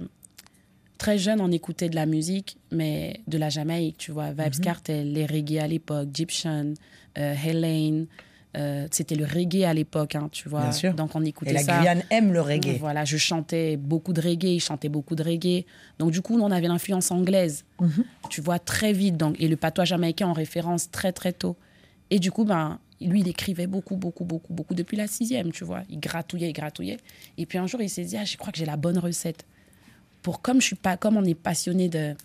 très 0.98 1.18
jeune, 1.18 1.42
on 1.42 1.52
écoutait 1.52 1.90
de 1.90 1.96
la 1.96 2.06
musique, 2.06 2.58
mais 2.72 3.22
de 3.28 3.38
la 3.38 3.50
Jamaïque, 3.50 3.98
tu 3.98 4.12
vois. 4.12 4.32
Vibes 4.32 4.56
Mhm. 4.58 4.62
Cartel, 4.62 5.12
les 5.14 5.26
reggae 5.26 5.58
à 5.60 5.68
l'époque, 5.68 6.08
Egyptian, 6.10 6.74
euh, 7.18 7.34
Helene. 7.46 8.08
euh, 8.56 8.88
C'était 8.92 9.16
le 9.16 9.26
reggae 9.26 9.64
à 9.66 9.74
l'époque, 9.74 10.14
hein, 10.16 10.30
tu 10.32 10.48
vois. 10.48 10.62
Bien 10.62 10.72
sûr. 10.72 10.94
Donc, 10.94 11.16
on 11.16 11.26
écoutait 11.26 11.50
Et 11.52 11.54
la 11.56 11.64
ça. 11.64 11.80
Guyane 11.80 12.04
aime 12.12 12.32
le 12.34 12.40
reggae. 12.42 12.78
Voilà, 12.80 13.04
je 13.04 13.18
chantais 13.18 13.78
beaucoup 13.78 14.14
de 14.14 14.22
reggae, 14.22 14.54
il 14.56 14.60
chantait 14.60 14.90
beaucoup 14.90 15.16
de 15.16 15.24
reggae. 15.24 15.66
Donc, 15.98 16.12
du 16.12 16.22
coup, 16.22 16.38
nous, 16.38 16.44
on 16.44 16.52
avait 16.52 16.68
l'influence 16.68 17.10
anglaise, 17.10 17.66
Mhm. 17.82 18.04
tu 18.30 18.42
vois, 18.42 18.60
très 18.60 18.94
vite. 18.94 19.18
Donc, 19.18 19.40
et 19.42 19.48
le 19.48 19.56
patois 19.58 19.86
jamaïcain 19.86 20.28
en 20.28 20.34
référence 20.34 20.92
très, 20.92 21.12
très 21.12 21.34
tôt. 21.34 21.56
Et 22.12 22.20
du 22.20 22.32
coup, 22.32 22.46
ben, 22.46 22.80
Lui, 23.02 23.20
il 23.20 23.28
écrivait 23.28 23.68
beaucoup, 23.68 23.98
beaucoup, 23.98 24.24
beaucoup, 24.24 24.54
beaucoup 24.54 24.74
depuis 24.76 24.96
la 24.96 25.08
sixième, 25.08 25.52
tu 25.52 25.66
vois. 25.66 25.82
Il 25.90 26.00
gratouillait, 26.00 26.50
il 26.52 26.54
gratouillait. 26.54 27.00
Et 27.38 27.46
puis 27.46 27.58
un 27.58 27.68
jour, 27.68 27.82
il 27.82 27.90
s'est 27.90 28.06
dit, 28.06 28.16
ah, 28.16 28.24
je 28.24 28.38
crois 28.38 28.54
que 28.54 28.58
j'ai 28.58 28.66
la 28.66 28.78
bonne 28.78 28.98
recette. 28.98 29.46
Pour 30.24 30.42
comme 30.42 30.60
je 30.60 30.68
suis 30.68 30.76
pas, 30.76 30.98
comme 30.98 31.18
on 31.18 31.24
est 31.26 31.36
passionné 31.36 31.90
de 31.90 32.16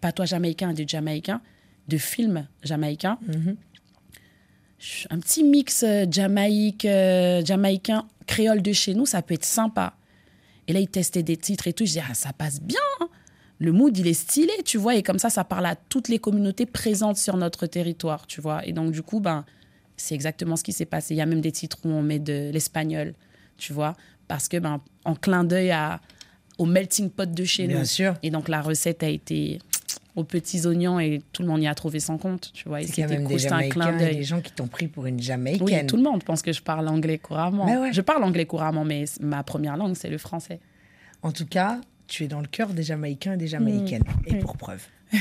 patois 0.00 0.26
jamaïcain 0.26 0.70
et 0.70 0.74
de 0.74 0.88
jamaïcain, 0.88 1.40
de 1.88 1.96
films 1.96 2.46
jamaïcains, 2.62 3.18
un 5.10 5.18
petit 5.18 5.44
mix 5.44 5.82
euh, 5.82 6.04
jamaïque, 6.10 6.84
euh, 6.84 7.42
jamaïcain, 7.44 8.06
créole 8.26 8.60
de 8.60 8.72
chez 8.72 8.94
nous, 8.94 9.06
ça 9.06 9.22
peut 9.22 9.34
être 9.34 9.44
sympa. 9.44 9.94
Et 10.66 10.72
là, 10.72 10.80
il 10.80 10.88
testait 10.88 11.22
des 11.22 11.36
titres 11.36 11.66
et 11.68 11.72
tout. 11.72 11.86
Je 11.86 11.92
dis, 11.92 12.00
ah, 12.00 12.14
ça 12.14 12.32
passe 12.32 12.60
bien. 12.60 12.80
hein. 13.00 13.08
Le 13.58 13.72
mood, 13.72 13.96
il 13.96 14.06
est 14.06 14.14
stylé, 14.14 14.52
tu 14.64 14.78
vois. 14.78 14.96
Et 14.96 15.02
comme 15.02 15.18
ça, 15.18 15.30
ça 15.30 15.44
parle 15.44 15.66
à 15.66 15.76
toutes 15.76 16.08
les 16.08 16.18
communautés 16.18 16.66
présentes 16.66 17.16
sur 17.16 17.36
notre 17.36 17.66
territoire, 17.66 18.26
tu 18.26 18.40
vois. 18.40 18.66
Et 18.66 18.72
donc, 18.72 18.90
du 18.90 19.02
coup, 19.02 19.20
ben, 19.20 19.44
c'est 19.96 20.14
exactement 20.14 20.56
ce 20.56 20.64
qui 20.64 20.72
s'est 20.72 20.86
passé. 20.86 21.14
Il 21.14 21.18
y 21.18 21.20
a 21.22 21.26
même 21.26 21.40
des 21.40 21.52
titres 21.52 21.78
où 21.84 21.88
on 21.88 22.02
met 22.02 22.18
de 22.18 22.50
l'espagnol, 22.52 23.14
tu 23.56 23.72
vois. 23.72 23.94
Parce 24.26 24.48
que, 24.48 24.56
ben, 24.58 24.80
en 25.04 25.14
clin 25.14 25.44
d'œil 25.44 25.70
à, 25.70 26.00
au 26.58 26.66
melting 26.66 27.10
pot 27.10 27.32
de 27.32 27.44
chez 27.44 27.66
Bien 27.66 27.80
nous. 27.80 27.84
sûr. 27.84 28.14
Et 28.22 28.30
donc, 28.30 28.48
la 28.48 28.60
recette 28.62 29.02
a 29.02 29.08
été 29.08 29.58
aux 30.16 30.24
petits 30.24 30.66
oignons 30.66 31.00
et 31.00 31.20
tout 31.32 31.42
le 31.42 31.48
monde 31.48 31.62
y 31.62 31.66
a 31.66 31.74
trouvé 31.74 31.98
son 32.00 32.18
compte, 32.18 32.50
tu 32.54 32.68
vois. 32.68 32.78
A 32.78 32.82
c'était 32.82 33.06
même 33.06 33.26
des 33.26 33.38
c'était 33.38 33.52
un 33.54 33.68
clin 33.68 33.86
Jamaïcains 33.86 34.08
et 34.10 34.14
des 34.14 34.22
gens 34.22 34.40
qui 34.40 34.52
t'ont 34.52 34.68
pris 34.68 34.86
pour 34.86 35.06
une 35.06 35.16
Oui, 35.16 35.22
Jamaïcaine. 35.22 35.86
tout 35.86 35.96
le 35.96 36.02
monde 36.02 36.22
pense 36.22 36.42
que 36.42 36.52
je 36.52 36.62
parle 36.62 36.86
anglais 36.88 37.18
couramment. 37.18 37.66
Ouais. 37.80 37.92
Je 37.92 38.00
parle 38.00 38.22
anglais 38.22 38.46
couramment, 38.46 38.84
mais 38.84 39.04
ma 39.20 39.42
première 39.42 39.76
langue, 39.76 39.94
c'est 39.96 40.10
le 40.10 40.18
français. 40.18 40.60
En 41.22 41.32
tout 41.32 41.46
cas, 41.46 41.80
tu 42.06 42.24
es 42.24 42.28
dans 42.28 42.40
le 42.40 42.46
cœur 42.46 42.68
des 42.68 42.82
Jamaïcains 42.82 43.32
et 43.32 43.36
des 43.36 43.46
Jamaïcaines. 43.48 44.04
Et 44.26 44.36
pour 44.36 44.56
preuve. 44.56 44.82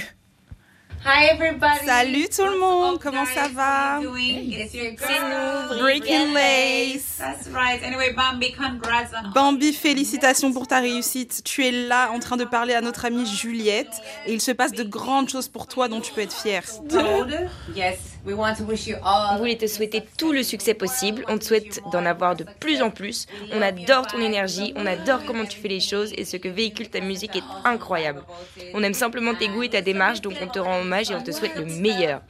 Hi 1.06 1.26
everybody. 1.32 1.86
Salut 1.86 2.30
tout 2.30 2.46
le 2.46 2.58
monde, 2.58 2.98
comment 2.98 3.26
ça 3.26 3.50
va? 3.50 4.00
C'est 4.00 4.94
nous, 5.20 5.80
Breaking 5.82 6.34
Lace. 6.34 7.18
That's 7.20 7.50
right. 7.54 7.84
Anyway, 7.84 8.14
Bambi, 8.14 8.54
congrats 8.54 9.10
on 9.26 9.30
Bambi, 9.32 9.74
félicitations 9.74 10.54
pour 10.54 10.66
ta 10.66 10.80
réussite. 10.80 11.42
Tu 11.44 11.66
es 11.66 11.72
là 11.72 12.10
en 12.12 12.20
train 12.20 12.38
de 12.38 12.46
parler 12.46 12.74
à 12.74 12.80
notre 12.80 13.04
amie 13.04 13.26
Juliette 13.26 14.02
et 14.26 14.34
il 14.34 14.40
se 14.40 14.52
passe 14.52 14.72
de 14.72 14.84
grandes 14.84 15.30
choses 15.30 15.50
pour 15.50 15.68
toi 15.68 15.90
dont 15.90 16.00
tu 16.00 16.14
peux 16.14 16.22
être 16.22 16.34
fière. 16.34 16.64
Yes, 17.76 17.98
we 18.26 18.34
want 18.34 18.56
to 18.56 18.64
wish 18.64 18.88
you 18.88 18.96
all. 19.04 19.34
On 19.34 19.38
voulait 19.38 19.58
te 19.58 19.68
souhaiter 19.68 20.04
tout 20.18 20.32
le 20.32 20.44
succès 20.44 20.74
possible. 20.74 21.26
On 21.28 21.38
te 21.38 21.44
souhaite 21.44 21.82
d'en 21.92 22.06
avoir 22.06 22.36
de 22.36 22.46
plus 22.60 22.82
en 22.82 22.90
plus. 22.90 23.28
On 23.52 23.62
adore 23.62 24.08
ton 24.08 24.20
énergie, 24.20 24.74
on 24.76 24.86
adore 24.86 25.24
comment 25.26 25.46
tu 25.46 25.60
fais 25.60 25.68
les 25.68 25.80
choses 25.80 26.12
et 26.18 26.26
ce 26.26 26.38
que 26.38 26.48
véhicule 26.50 26.90
ta 26.90 27.02
musique 27.02 27.36
est 27.36 27.44
incroyable. 27.66 28.24
On 28.74 28.84
aime 28.84 28.94
simplement 28.94 29.34
tes 29.34 29.48
goûts 29.48 29.64
et 29.64 29.70
ta 29.70 29.82
démarche, 29.82 30.22
donc 30.22 30.36
on 30.42 30.48
te 30.48 30.60
rend 30.60 30.80
hommage 30.80 31.12
et 31.12 31.16
on 31.16 31.24
te 31.24 31.32
souhaite 31.32 31.56
le 31.56 31.66
meilleur. 31.66 32.22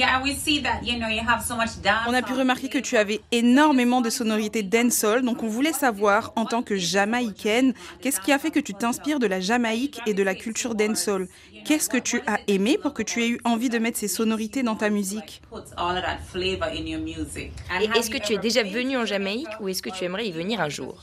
And 0.00 0.06
wishing 0.06 0.06
you 0.06 0.06
all 0.06 0.06
the 0.06 0.06
best. 0.06 0.08
Yeah, 0.08 0.16
and 0.16 0.22
we 0.22 0.34
see 0.34 0.60
that 0.62 0.84
you 0.84 0.98
know 0.98 1.08
you 1.08 1.20
have 1.26 1.42
so 1.42 1.56
much 1.56 1.80
dance. 1.82 2.06
On 2.08 2.14
a 2.14 2.22
pu 2.22 2.32
remarquer 2.34 2.68
que 2.68 2.78
tu 2.78 2.96
avais 2.96 3.20
énormément 3.32 4.00
de 4.00 4.10
sonorités 4.10 4.62
dancehall, 4.62 5.22
donc 5.22 5.42
on 5.42 5.48
voulait 5.48 5.72
savoir, 5.72 6.32
en 6.36 6.44
tant 6.44 6.62
que 6.62 6.76
Jamaïcaine, 6.76 7.74
qu'est-ce 8.00 8.20
qui 8.20 8.32
a 8.32 8.38
fait 8.38 8.50
que 8.50 8.60
tu 8.60 8.74
t'inspires 8.74 9.18
de 9.18 9.26
la 9.26 9.40
Jamaïque 9.40 10.00
et 10.06 10.14
de 10.14 10.22
la 10.22 10.34
culture 10.34 10.74
dancehall? 10.74 11.28
Qu'est-ce 11.64 11.88
que 11.88 11.98
tu 11.98 12.20
as 12.26 12.38
aimé 12.46 12.78
pour 12.80 12.94
que 12.94 13.02
tu 13.02 13.22
aies 13.22 13.28
eu 13.28 13.40
envie 13.44 13.68
de 13.68 13.78
mettre 13.78 13.98
ces 13.98 14.08
sonorités 14.08 14.62
dans 14.62 14.76
ta 14.76 14.90
musique? 14.90 15.42
Et 17.80 17.98
est-ce 17.98 18.10
que 18.10 18.18
tu 18.18 18.34
es 18.34 18.38
déjà 18.38 18.62
venu 18.62 18.96
en 18.96 19.04
Jamaïque 19.04 19.48
ou 19.60 19.68
est-ce 19.68 19.82
que 19.82 19.90
tu 19.90 20.04
aimerais 20.04 20.26
y 20.26 20.32
venir 20.32 20.60
un 20.60 20.68
jour? 20.68 21.02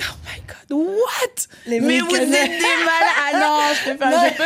Oh 0.00 0.14
my 0.24 0.40
god, 0.46 0.70
what? 0.70 1.46
Les 1.66 1.80
Mais 1.80 2.00
vous 2.00 2.14
êtes 2.16 2.30
des 2.30 2.30
malades 2.30 3.14
Ah 3.20 3.38
non, 3.38 3.60
je 3.74 3.90
peux 3.90 3.96
pas, 3.98 4.28
je 4.28 4.36
peux, 4.36 4.44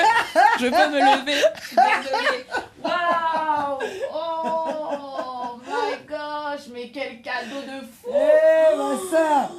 je 0.58 0.66
peux 0.66 0.90
me 0.90 0.98
lever. 0.98 1.40
Je 1.54 1.66
suis 1.68 1.76
désolée. 2.02 2.44
Waouh 2.86 3.78
Oh 4.14 5.58
my 5.66 5.96
gosh, 6.08 6.66
mais 6.72 6.90
quel 6.92 7.20
cadeau 7.22 7.60
de 7.66 7.80
fou 7.84 8.10
Eh, 8.10 8.76
ma 8.76 8.96
sœur 9.10 9.50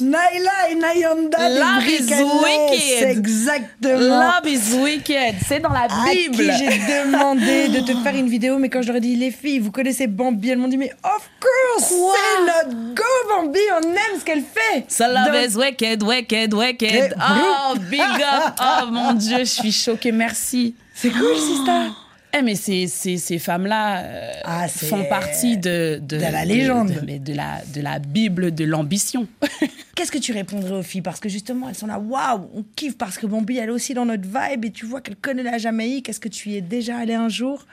Naila 0.00 0.70
et 0.70 0.74
Nayanda 0.76 1.48
des 1.48 1.58
Love 1.58 1.88
is 1.88 2.02
Bricanais, 2.06 2.22
wicked. 2.44 2.98
C'est 2.98 3.10
exactement 3.10 4.20
Love 4.20 4.46
is 4.48 4.74
wicked, 4.82 5.34
c'est 5.46 5.60
dans 5.60 5.70
la 5.70 5.82
à 5.82 6.10
Bible. 6.12 6.36
qui 6.36 6.44
j'ai 6.56 7.02
demandé 7.04 7.68
de 7.68 7.80
te 7.80 7.94
faire 8.02 8.14
une 8.14 8.28
vidéo, 8.28 8.58
mais 8.58 8.68
quand 8.68 8.80
je 8.82 8.88
leur 8.88 8.96
ai 8.96 9.00
dit, 9.00 9.16
les 9.16 9.30
filles, 9.30 9.58
vous 9.58 9.72
connaissez 9.72 10.06
Bambi, 10.06 10.50
elles 10.50 10.58
m'ont 10.58 10.68
dit, 10.68 10.76
mais 10.78 10.92
of 11.04 11.28
course, 11.40 11.88
Quoi? 11.90 12.14
c'est 12.14 12.42
notre 12.68 12.94
go 12.94 13.02
Bambi, 13.28 13.58
on 13.82 13.82
aime 13.90 14.18
ce 14.20 14.24
qu'elle 14.24 14.42
fait. 14.42 14.84
So 14.88 15.04
love 15.04 15.32
Donc, 15.32 15.50
is 15.50 15.56
wicked, 15.56 16.02
wicked, 16.02 16.54
wicked. 16.54 17.14
Eh, 17.16 17.20
Oh, 17.20 17.74
big 17.90 18.00
up. 18.00 18.54
Oh 18.60 18.86
mon 18.90 19.12
Dieu, 19.14 19.38
je 19.40 19.44
suis 19.44 19.72
choquée, 19.72 20.12
merci. 20.12 20.74
C'est 20.94 21.10
cool, 21.10 21.36
Sista. 21.36 21.88
Eh, 22.36 22.42
mais 22.42 22.54
ces, 22.54 22.86
ces, 22.88 23.16
ces 23.16 23.38
femmes-là 23.38 24.02
euh, 24.04 24.32
Ah, 24.44 24.68
font 24.68 25.04
partie 25.04 25.56
de, 25.56 25.98
de 26.02 26.16
la 26.18 26.44
légende. 26.44 26.92
De, 26.92 27.18
de 27.18 27.32
la, 27.32 27.62
de 27.74 27.80
la 27.80 27.98
Bible 27.98 28.54
de 28.54 28.64
l'ambition. 28.64 29.26
Qu'est-ce 29.94 30.12
que 30.12 30.18
tu 30.18 30.32
répondrais 30.32 30.72
aux 30.72 30.82
filles? 30.82 31.00
Parce 31.02 31.20
que 31.20 31.28
justement, 31.28 31.68
elles 31.68 31.74
sont 31.74 31.86
là, 31.86 31.98
waouh, 31.98 32.50
on 32.54 32.64
kiffe 32.76 32.96
parce 32.98 33.16
que 33.18 33.26
Bambi, 33.26 33.56
elle 33.56 33.70
est 33.70 33.72
aussi 33.72 33.94
dans 33.94 34.04
notre 34.04 34.24
vibe 34.28 34.64
et 34.66 34.70
tu 34.70 34.84
vois 34.86 35.00
qu'elle 35.00 35.16
connaît 35.16 35.42
la 35.42 35.58
Jamaïque. 35.58 36.08
Est-ce 36.08 36.20
que 36.20 36.28
tu 36.28 36.50
y 36.50 36.56
es 36.56 36.60
déjà 36.60 36.98
allé 36.98 37.14
un 37.14 37.28
jour? 37.28 37.64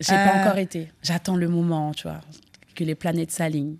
J'ai 0.00 0.14
pas 0.14 0.36
Euh, 0.36 0.40
encore 0.42 0.58
été. 0.58 0.88
J'attends 1.02 1.36
le 1.36 1.48
moment, 1.48 1.92
tu 1.92 2.04
vois, 2.04 2.20
que 2.74 2.84
les 2.84 2.94
planètes 2.94 3.30
s'alignent. 3.30 3.76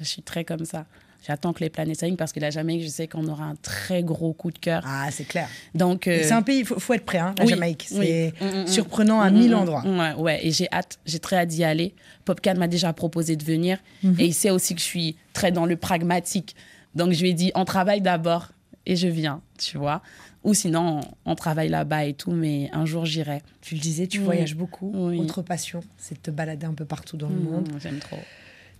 Je 0.00 0.04
suis 0.04 0.22
très 0.22 0.44
comme 0.44 0.64
ça. 0.64 0.86
J'attends 1.26 1.52
que 1.52 1.60
les 1.60 1.70
planètes 1.70 1.98
s'alignent 1.98 2.16
parce 2.16 2.32
que 2.32 2.38
la 2.40 2.50
Jamaïque, 2.50 2.82
je 2.82 2.88
sais 2.88 3.08
qu'on 3.08 3.26
aura 3.26 3.44
un 3.44 3.56
très 3.56 4.02
gros 4.04 4.32
coup 4.32 4.50
de 4.52 4.58
cœur. 4.58 4.82
Ah, 4.86 5.08
c'est 5.10 5.24
clair. 5.24 5.48
Donc, 5.74 6.06
euh, 6.06 6.20
C'est 6.22 6.32
un 6.32 6.42
pays, 6.42 6.60
il 6.60 6.64
faut, 6.66 6.78
faut 6.78 6.92
être 6.94 7.04
prêt, 7.04 7.18
hein, 7.18 7.34
la 7.38 7.44
oui, 7.44 7.50
Jamaïque. 7.50 7.86
C'est 7.88 8.32
Mm, 8.40 8.44
mm, 8.44 8.62
mm. 8.62 8.66
surprenant 8.68 9.20
à 9.20 9.30
mille 9.30 9.54
endroits. 9.54 9.82
Ouais, 9.84 10.14
ouais, 10.14 10.46
et 10.46 10.52
j'ai 10.52 10.68
hâte, 10.72 10.98
j'ai 11.04 11.18
très 11.18 11.36
hâte 11.36 11.48
d'y 11.48 11.64
aller. 11.64 11.94
Popcan 12.24 12.54
m'a 12.56 12.68
déjà 12.68 12.92
proposé 12.92 13.34
de 13.36 13.42
venir 13.44 13.78
Mhm. 14.02 14.16
et 14.20 14.26
il 14.26 14.34
sait 14.34 14.50
aussi 14.50 14.74
que 14.74 14.80
je 14.80 14.86
suis 14.86 15.16
très 15.32 15.50
dans 15.52 15.66
le 15.66 15.76
pragmatique. 15.76 16.54
Donc 16.94 17.12
je 17.12 17.20
lui 17.22 17.30
ai 17.30 17.34
dit, 17.34 17.50
on 17.54 17.64
travaille 17.64 18.00
d'abord 18.00 18.48
et 18.86 18.94
je 18.96 19.08
viens, 19.08 19.40
tu 19.58 19.78
vois. 19.78 20.02
Ou 20.44 20.54
sinon, 20.54 21.00
on, 21.24 21.32
on 21.32 21.34
travaille 21.34 21.68
là-bas 21.68 22.04
et 22.04 22.14
tout, 22.14 22.30
mais 22.30 22.70
un 22.72 22.86
jour 22.86 23.04
j'irai. 23.04 23.42
Tu 23.62 23.74
le 23.74 23.80
disais, 23.80 24.06
tu 24.06 24.20
voyages 24.20 24.54
beaucoup. 24.54 24.92
Oui. 24.94 25.18
Autre 25.18 25.42
passion, 25.42 25.80
c'est 25.98 26.14
de 26.14 26.20
te 26.20 26.30
balader 26.30 26.66
un 26.66 26.74
peu 26.74 26.84
partout 26.84 27.16
dans 27.16 27.28
le 27.28 27.34
monde. 27.34 27.68
J'aime 27.82 27.98
trop. 27.98 28.18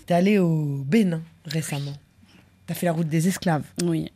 T'es 0.06 0.14
allé 0.14 0.38
au 0.38 0.84
Bénin 0.86 1.22
récemment. 1.44 1.92
T'as 2.66 2.74
fait 2.74 2.86
la 2.86 2.92
route 2.92 3.08
des 3.08 3.28
esclaves. 3.28 3.64
Oui, 3.82 4.10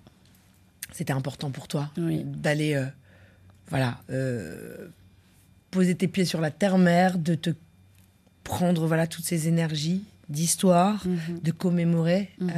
C'était 0.92 1.12
important 1.12 1.50
pour 1.50 1.68
toi 1.68 1.90
oui. 1.96 2.24
d'aller, 2.24 2.74
euh, 2.74 2.84
voilà, 3.68 4.00
euh, 4.10 4.88
poser 5.70 5.94
tes 5.94 6.08
pieds 6.08 6.24
sur 6.24 6.40
la 6.40 6.50
terre-mère, 6.50 7.16
de 7.18 7.36
te 7.36 7.50
prendre, 8.42 8.86
voilà, 8.88 9.06
toutes 9.06 9.24
ces 9.24 9.46
énergies 9.46 10.02
d'histoire, 10.28 11.06
Mhm. 11.06 11.38
de 11.42 11.50
commémorer 11.52 12.30
Mhm. 12.40 12.50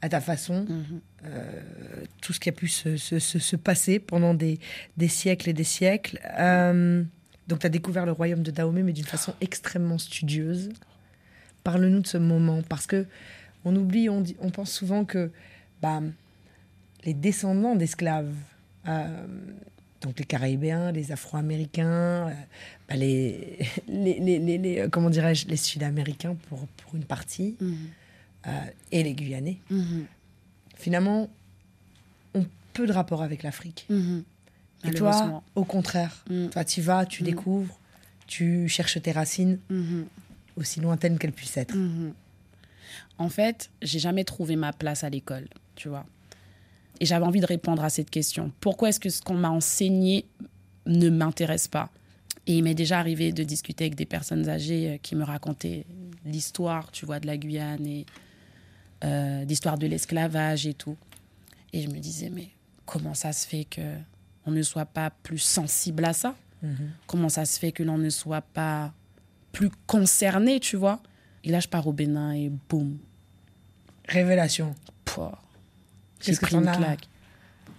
à 0.00 0.08
ta 0.08 0.20
façon 0.20 0.64
Mhm. 0.68 1.00
euh, 1.26 1.60
tout 2.20 2.32
ce 2.32 2.40
qui 2.40 2.48
a 2.48 2.52
pu 2.52 2.66
se, 2.68 2.96
se- 2.96 3.18
se- 3.18 3.38
se 3.38 3.54
passer 3.56 3.98
pendant 4.00 4.34
des, 4.34 4.58
des 4.96 5.08
siècles 5.08 5.50
et 5.50 5.52
des 5.52 5.62
siècles. 5.64 6.18
Donc, 7.48 7.58
tu 7.60 7.66
as 7.66 7.70
découvert 7.70 8.06
le 8.06 8.12
royaume 8.12 8.42
de 8.42 8.50
Dahomey, 8.50 8.82
mais 8.82 8.92
d'une 8.92 9.04
façon 9.04 9.34
extrêmement 9.40 9.98
studieuse. 9.98 10.70
Parle-nous 11.64 12.00
de 12.00 12.06
ce 12.06 12.18
moment, 12.18 12.62
parce 12.68 12.86
que 12.86 13.06
on 13.64 13.74
oublie, 13.76 14.08
on, 14.08 14.20
dit, 14.20 14.36
on 14.40 14.50
pense 14.50 14.72
souvent 14.72 15.04
que 15.04 15.30
bah, 15.80 16.00
les 17.04 17.14
descendants 17.14 17.74
d'esclaves, 17.76 18.34
euh, 18.88 19.26
donc 20.00 20.18
les 20.18 20.24
Caribéens, 20.24 20.90
les 20.92 21.12
Afro-Américains, 21.12 22.28
euh, 22.28 22.32
bah, 22.88 22.96
les, 22.96 23.58
les, 23.88 24.58
les- 24.58 24.88
comment 24.90 25.10
dirais-je, 25.10 25.46
les 25.48 25.56
Sud-Américains 25.56 26.36
pour, 26.48 26.66
pour 26.66 26.94
une 26.94 27.04
partie, 27.04 27.56
Mhm. 27.60 27.76
euh, 28.48 28.50
et 28.90 29.02
les 29.02 29.14
Guyanais, 29.14 29.58
Mhm. 29.70 30.04
finalement, 30.76 31.28
ont 32.34 32.46
peu 32.72 32.86
de 32.86 32.92
rapport 32.92 33.22
avec 33.22 33.42
l'Afrique. 33.42 33.86
Mhm. 33.90 34.24
Et 34.84 34.90
toi, 34.90 35.42
au 35.54 35.64
contraire, 35.64 36.24
toi, 36.50 36.64
tu 36.64 36.80
vas, 36.80 37.06
tu 37.06 37.22
découvres, 37.22 37.78
tu 38.26 38.68
cherches 38.68 39.00
tes 39.00 39.12
racines, 39.12 39.58
aussi 40.56 40.80
lointaines 40.80 41.18
qu'elles 41.18 41.32
puissent 41.32 41.56
être. 41.56 41.76
Mhm. 43.18 43.24
En 43.24 43.28
fait, 43.28 43.70
j'ai 43.82 43.98
jamais 43.98 44.24
trouvé 44.24 44.56
ma 44.56 44.72
place 44.72 45.04
à 45.04 45.10
l'école, 45.10 45.48
tu 45.74 45.88
vois. 45.88 46.04
Et 47.00 47.06
j'avais 47.06 47.24
envie 47.24 47.40
de 47.40 47.46
répondre 47.46 47.82
à 47.82 47.90
cette 47.90 48.10
question. 48.10 48.52
Pourquoi 48.60 48.90
est-ce 48.90 49.00
que 49.00 49.10
ce 49.10 49.22
qu'on 49.22 49.34
m'a 49.34 49.50
enseigné 49.50 50.24
ne 50.86 51.10
m'intéresse 51.10 51.68
pas? 51.68 51.90
Et 52.46 52.56
il 52.58 52.64
m'est 52.64 52.74
déjà 52.74 52.98
arrivé 52.98 53.32
de 53.32 53.44
discuter 53.44 53.84
avec 53.84 53.94
des 53.94 54.06
personnes 54.06 54.48
âgées 54.48 54.90
euh, 54.90 54.96
qui 55.00 55.14
me 55.14 55.24
racontaient 55.24 55.86
l'histoire, 56.24 56.90
tu 56.90 57.06
vois, 57.06 57.20
de 57.20 57.26
la 57.26 57.36
Guyane 57.36 57.86
et 57.86 58.06
euh, 59.04 59.44
l'histoire 59.44 59.78
de 59.78 59.86
l'esclavage 59.86 60.66
et 60.66 60.74
tout. 60.74 60.96
Et 61.72 61.82
je 61.82 61.88
me 61.88 61.98
disais, 61.98 62.30
mais 62.30 62.48
comment 62.84 63.14
ça 63.14 63.32
se 63.32 63.46
fait 63.46 63.64
que 63.64 63.80
on 64.44 64.50
ne 64.50 64.62
soit 64.62 64.86
pas 64.86 65.10
plus 65.10 65.38
sensible 65.38 66.04
à 66.04 66.12
ça? 66.12 66.34
Comment 67.08 67.28
ça 67.28 67.44
se 67.44 67.58
fait 67.58 67.72
que 67.72 67.82
l'on 67.82 67.98
ne 67.98 68.10
soit 68.10 68.42
pas 68.42 68.92
plus 69.50 69.70
concerné, 69.86 70.60
tu 70.60 70.76
vois? 70.76 71.00
Et 71.44 71.50
là, 71.50 71.60
je 71.60 71.68
pars 71.68 71.86
au 71.86 71.92
Bénin 71.92 72.32
et 72.32 72.50
boum, 72.68 72.98
Révélation, 74.08 74.74
j'ai 75.06 75.22
Qu'est-ce 76.20 76.40
que 76.40 76.46
pris 76.46 76.54
t'en 76.54 76.62
une 76.62 76.76
claque. 76.76 77.08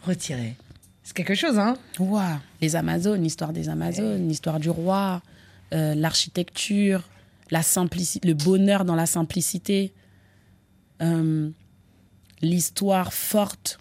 retiré. 0.03 0.55
C'est 1.03 1.15
quelque 1.15 1.35
chose, 1.35 1.59
hein. 1.59 1.77
Les 2.61 2.75
Amazones, 2.75 3.21
l'histoire 3.21 3.51
des 3.51 3.67
Amazones, 3.69 4.27
l'histoire 4.27 4.59
du 4.59 4.69
roi, 4.69 5.21
euh, 5.73 5.95
l'architecture, 5.95 7.03
la 7.51 7.61
simplicité, 7.61 8.27
le 8.27 8.33
bonheur 8.33 8.85
dans 8.85 8.95
la 8.95 9.05
simplicité, 9.05 9.93
euh, 11.01 11.49
l'histoire 12.41 13.13
forte, 13.13 13.79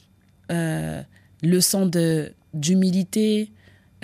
euh, 0.51 1.03
leçon 1.43 1.87
de 1.87 2.33
d'humilité, 2.55 3.51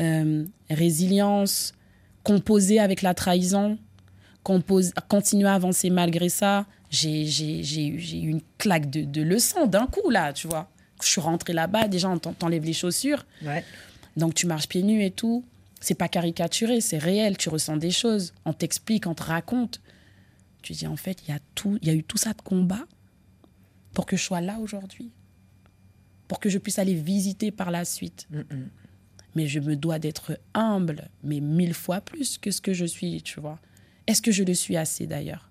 euh, 0.00 0.46
résilience, 0.70 1.74
composer 2.22 2.78
avec 2.78 3.02
la 3.02 3.14
trahison, 3.14 3.78
compose, 4.48 4.92
continuer 5.08 5.48
à 5.48 5.54
avancer 5.54 5.90
malgré 5.90 6.28
ça. 6.30 6.64
J'ai 6.90 7.26
j'ai- 7.26 7.62
j'ai 7.62 7.86
eu 7.86 7.98
j'ai 7.98 8.18
eu 8.22 8.28
une 8.30 8.40
claque 8.56 8.88
de, 8.88 9.02
de 9.04 9.20
leçons 9.22 9.66
d'un 9.66 9.86
coup, 9.86 10.08
là, 10.08 10.32
tu 10.32 10.46
vois. 10.48 10.70
Je 11.02 11.06
suis 11.08 11.20
rentrée 11.20 11.52
là-bas, 11.52 11.86
déjà, 11.86 12.08
on 12.08 12.18
t'en- 12.18 12.32
t'enlève 12.32 12.64
les 12.64 12.72
chaussures. 12.72 13.26
Ouais. 13.44 13.62
Donc, 14.16 14.32
tu 14.34 14.46
marches 14.46 14.66
pieds 14.68 14.82
nus 14.82 15.04
et 15.04 15.10
tout. 15.10 15.44
C'est 15.80 15.94
pas 15.94 16.08
caricaturé, 16.08 16.80
c'est 16.80 16.96
réel. 16.98 17.36
Tu 17.36 17.50
ressens 17.50 17.76
des 17.76 17.90
choses. 17.92 18.32
On 18.46 18.52
t'explique, 18.54 19.06
on 19.06 19.14
te 19.14 19.22
raconte. 19.22 19.80
Tu 20.62 20.72
dis, 20.72 20.86
en 20.86 20.96
fait, 20.96 21.18
il 21.24 21.30
y, 21.30 21.34
a 21.34 21.38
tout- 21.54 21.78
il 21.82 21.88
y 21.88 21.90
a 21.90 21.94
eu 21.94 22.02
tout 22.02 22.16
ça 22.18 22.32
de 22.32 22.40
combat 22.42 22.84
pour 23.92 24.06
que 24.06 24.16
je 24.16 24.22
sois 24.24 24.40
là 24.40 24.58
aujourd'hui. 24.60 25.10
Pour 26.26 26.40
que 26.40 26.48
je 26.48 26.58
puisse 26.58 26.78
aller 26.78 26.94
visiter 26.94 27.50
par 27.52 27.70
la 27.70 27.84
suite. 27.84 28.26
Mais 29.36 29.46
je 29.46 29.60
me 29.60 29.76
dois 29.76 29.98
d'être 30.00 30.38
humble, 30.54 31.08
mais 31.22 31.38
mille 31.40 31.74
fois 31.74 32.00
plus 32.00 32.38
que 32.38 32.50
ce 32.50 32.60
que 32.60 32.72
je 32.72 32.86
suis, 32.86 33.22
tu 33.22 33.40
vois. 33.40 33.58
Est-ce 34.08 34.22
que 34.22 34.32
je 34.32 34.42
le 34.42 34.54
suis 34.54 34.76
assez 34.76 35.06
d'ailleurs? 35.06 35.48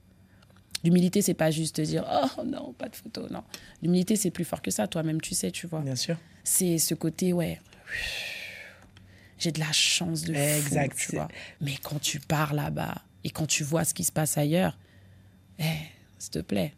L'humilité, 0.84 1.22
c'est 1.22 1.34
pas 1.34 1.52
juste 1.52 1.80
dire 1.80 2.06
oh 2.12 2.44
non, 2.44 2.74
pas 2.74 2.90
de 2.90 2.96
photo, 2.96 3.28
non. 3.30 3.44
L'humilité, 3.82 4.16
c'est 4.16 4.32
plus 4.32 4.46
fort 4.46 4.62
que 4.62 4.72
ça, 4.72 4.88
toi-même, 4.88 5.22
tu 5.22 5.34
sais, 5.34 5.52
tu 5.52 5.68
vois. 5.68 5.82
Bien 5.82 5.96
sûr. 5.96 6.18
C'est 6.44 6.78
ce 6.78 6.94
côté, 6.96 7.34
ouais. 7.34 7.62
J'ai 9.40 9.52
de 9.52 9.60
la 9.60 9.72
chance 9.72 10.24
de 10.24 10.34
fou, 10.34 10.40
Exact, 10.40 10.98
tu 10.98 11.16
vois. 11.16 11.28
Mais 11.62 11.76
quand 11.82 12.00
tu 12.00 12.20
pars 12.20 12.54
là-bas 12.54 12.96
et 13.24 13.30
quand 13.30 13.46
tu 13.46 13.64
vois 13.64 13.86
ce 13.86 13.94
qui 13.94 14.04
se 14.04 14.12
passe 14.12 14.38
ailleurs, 14.38 14.78
eh, 15.60 15.64
s'il 16.18 16.32
te 16.32 16.40
plaît, 16.40 16.74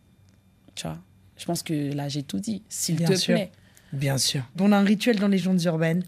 tu 0.76 0.84
vois. 0.84 1.00
Je 1.38 1.46
pense 1.46 1.64
que 1.64 1.94
là, 1.94 2.10
j'ai 2.10 2.24
tout 2.24 2.40
dit. 2.40 2.64
S'il 2.68 2.98
te 2.98 3.16
sûr. 3.16 3.36
plaît. 3.36 3.52
Bien 3.94 4.18
sûr. 4.18 4.44
On 4.60 4.72
a 4.74 4.78
un 4.78 4.84
rituel 4.84 5.18
dans 5.18 5.28
les 5.28 5.38
légendes 5.38 5.64
urbaines, 5.64 6.04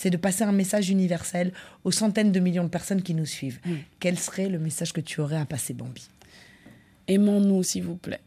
c'est 0.00 0.10
de 0.10 0.16
passer 0.16 0.44
un 0.44 0.52
message 0.52 0.90
universel 0.90 1.52
aux 1.82 1.90
centaines 1.90 2.30
de 2.30 2.38
millions 2.38 2.62
de 2.62 2.68
personnes 2.68 3.02
qui 3.02 3.14
nous 3.14 3.26
suivent. 3.26 3.58
Quel 3.98 4.16
serait 4.16 4.48
le 4.48 4.60
message 4.60 4.92
que 4.92 5.00
tu 5.00 5.20
aurais 5.20 5.38
à 5.38 5.44
passer, 5.44 5.74
Bambi? 5.74 6.08
Aimons-nous, 7.08 7.64
s'il 7.64 7.82
vous 7.82 7.96
plaît. 7.96 8.20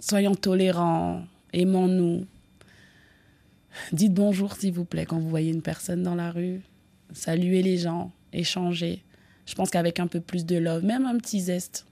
Soyons 0.00 0.34
tolérants. 0.34 1.26
Aimons-nous. 1.52 2.24
Dites 3.92 4.14
bonjour, 4.14 4.56
s'il 4.56 4.72
vous 4.72 4.86
plaît, 4.86 5.04
quand 5.04 5.18
vous 5.18 5.28
voyez 5.28 5.52
une 5.52 5.60
personne 5.60 6.02
dans 6.02 6.14
la 6.14 6.30
rue. 6.30 6.62
Saluez 7.12 7.62
les 7.62 7.76
gens. 7.76 8.10
Échangez. 8.32 9.02
Je 9.44 9.54
pense 9.54 9.68
qu'avec 9.68 10.00
un 10.00 10.06
peu 10.06 10.20
plus 10.20 10.46
de 10.46 10.56
love, 10.56 10.84
même 10.84 11.04
un 11.04 11.18
petit 11.18 11.40
zeste, 11.42 11.84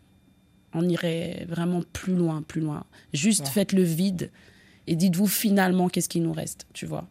on 0.73 0.89
irait 0.89 1.45
vraiment 1.51 1.83
plus 1.93 2.15
loin, 2.15 2.41
plus 2.41 2.63
loin. 2.63 2.85
Juste 3.13 3.45
Ouais. 3.45 3.51
faites 3.53 3.73
le 3.75 3.83
vide 3.83 4.31
et 4.87 4.97
dites-vous 4.97 5.27
finalement 5.27 5.91
qu'est-ce 5.91 6.09
qui 6.09 6.21
nous 6.21 6.33
reste, 6.33 6.67
tu 6.73 6.87
vois. 6.87 7.07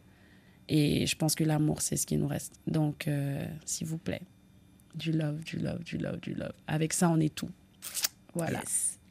Et 0.70 1.06
je 1.06 1.16
pense 1.16 1.36
que 1.36 1.44
l'amour, 1.44 1.82
c'est 1.82 1.98
ce 1.98 2.06
qui 2.06 2.18
nous 2.18 2.28
reste. 2.28 2.54
Donc, 2.68 3.08
euh, 3.08 3.46
s'il 3.66 3.88
vous 3.88 3.98
plaît, 3.98 4.22
du 4.96 5.12
love, 5.12 5.44
du 5.44 5.58
love, 5.58 5.84
du 5.84 5.98
love, 5.98 6.20
du 6.20 6.34
love. 6.34 6.54
Avec 6.68 6.94
ça, 6.94 7.10
on 7.10 7.20
est 7.20 7.34
tout. 7.34 7.50
Voilà. 8.34 8.62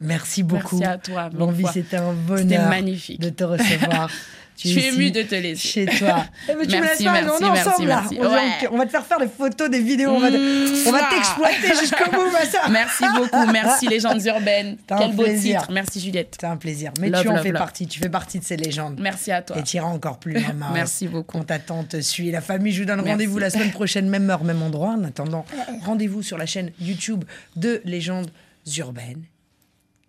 Merci 0.02 0.42
beaucoup. 0.42 0.78
Merci 0.78 0.92
à 0.94 0.98
toi. 0.98 1.30
fois. 1.30 1.72
c'était 1.72 1.96
un 1.96 2.14
C'était 2.36 2.44
bonheur 2.56 2.68
magnifique. 2.68 3.20
de 3.20 3.28
te 3.30 3.44
recevoir. 3.44 4.10
Tu 4.54 4.68
Je 4.68 4.78
suis 4.78 4.88
émue 4.90 5.10
de 5.10 5.22
te 5.22 5.34
laisser. 5.34 5.66
Chez 5.66 5.86
toi. 5.86 6.26
Eh 6.48 6.52
ben, 6.54 6.66
tu 6.66 6.76
me 6.76 6.82
Merci, 6.82 7.04
laisses 7.04 7.12
pas, 7.12 7.32
on 7.32 7.38
est 7.38 7.50
merci, 7.50 7.68
ensemble 7.70 7.88
là. 7.88 8.00
merci. 8.02 8.18
On, 8.20 8.28
vient- 8.28 8.32
Ouais. 8.36 8.68
on 8.70 8.76
va 8.78 8.84
te 8.84 8.90
faire 8.90 9.06
faire 9.06 9.18
des 9.18 9.26
photos, 9.26 9.70
des 9.70 9.80
vidéos. 9.80 10.10
On 10.10 10.20
va 10.20 10.30
te- 10.30 11.14
t'exploiter 11.14 11.68
jusqu'au 11.80 12.10
bout, 12.10 12.30
ma 12.30 12.44
soeur. 12.44 12.68
Merci 12.70 13.04
beaucoup. 13.16 13.50
Merci, 13.50 13.88
légendes 13.88 14.22
urbaines. 14.26 14.76
Quel 14.86 15.16
beau 15.16 15.24
titre. 15.24 15.68
Merci, 15.72 16.00
Juliette. 16.00 16.36
C'est 16.38 16.46
un 16.46 16.58
plaisir. 16.58 16.92
Mais 17.00 17.08
Love, 17.08 17.22
tu 17.22 17.28
en 17.30 17.32
love, 17.32 17.42
fais 17.42 17.48
love. 17.48 17.58
partie. 17.62 17.86
Tu 17.86 17.98
fais 17.98 18.10
partie 18.10 18.38
de 18.40 18.44
ces 18.44 18.58
légendes. 18.58 18.98
Merci 19.00 19.32
à 19.32 19.40
toi. 19.40 19.56
Et 19.58 19.62
tu 19.62 19.78
iras 19.78 19.86
encore 19.88 20.18
plus 20.18 20.34
Maos. 20.34 20.74
Merci 20.74 21.08
beaucoup. 21.08 21.38
On 21.38 21.44
t'attend, 21.44 21.82
te 21.84 22.02
suit. 22.02 22.30
La 22.30 22.42
famille, 22.42 22.74
je 22.74 22.80
vous 22.80 22.86
donne 22.86 23.00
rendez-vous 23.00 23.38
la 23.38 23.48
semaine 23.48 23.70
prochaine, 23.72 24.06
même 24.10 24.28
heure, 24.28 24.44
même 24.44 24.62
endroit. 24.62 24.90
En 24.90 25.02
attendant, 25.04 25.46
rendez-vous 25.86 26.22
sur 26.22 26.36
la 26.36 26.44
chaîne 26.46 26.70
YouTube 26.78 27.24
de 27.56 27.80
Légendes 27.86 28.30
Urbaines. 28.76 29.22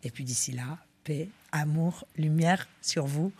Et 0.03 0.11
puis 0.11 0.23
d'ici 0.23 0.51
là, 0.51 0.77
paix, 1.03 1.29
amour, 1.51 2.05
lumière 2.17 2.67
sur 2.81 3.05
vous. 3.05 3.31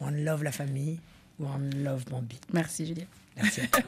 One 0.00 0.24
love 0.24 0.42
la 0.42 0.52
famille. 0.52 1.00
One 1.40 1.82
love 1.82 2.04
Bambi. 2.10 2.38
Merci, 2.52 2.86
Juliette. 2.86 3.08
Merci 3.36 3.60
à 3.62 3.66
toi. 3.66 3.80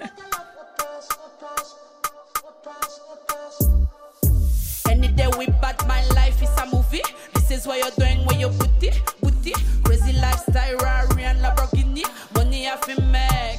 Any 4.90 5.09
day 5.09 5.27
we 5.38 5.47
bad, 5.61 5.77
my 5.87 6.03
life 6.14 6.40
is 6.42 6.49
a 6.61 6.66
movie. 6.75 7.03
This 7.35 7.51
is 7.51 7.66
what 7.66 7.79
you're 7.79 7.90
doing 7.99 8.25
when 8.27 8.40
you 8.40 8.49
booty, 8.49 8.90
booty. 9.23 9.53
Crazy 9.85 10.12
lifestyle, 10.12 10.77
Rari 10.79 11.25
and 11.25 11.40
Lamborghini. 11.42 12.05
Money 12.35 12.68
à 12.68 12.77
fait 12.79 13.01
mec. 13.01 13.59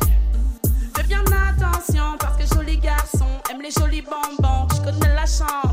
Fais 0.95 1.03
bien 1.03 1.23
attention 1.25 2.17
parce 2.19 2.37
que 2.37 2.55
jolis 2.55 2.77
garçons 2.77 3.41
aiment 3.51 3.61
les 3.61 3.71
jolis 3.71 4.01
bonbons. 4.01 4.67
Je 4.75 4.81
connais 4.81 5.13
la 5.13 5.25
chance 5.25 5.64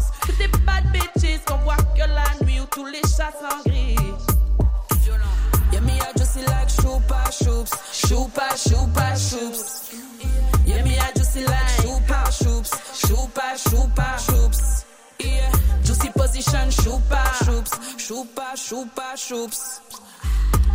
Shupa 18.72 19.12
Shoops. 19.12 19.80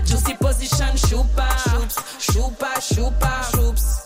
Juicy 0.05 0.35
position, 0.35 0.93
Shupa 1.09 1.49
Shoops, 1.65 1.97
Shupa 2.21 2.71
Shupa 2.77 3.41
Shoops. 3.49 4.05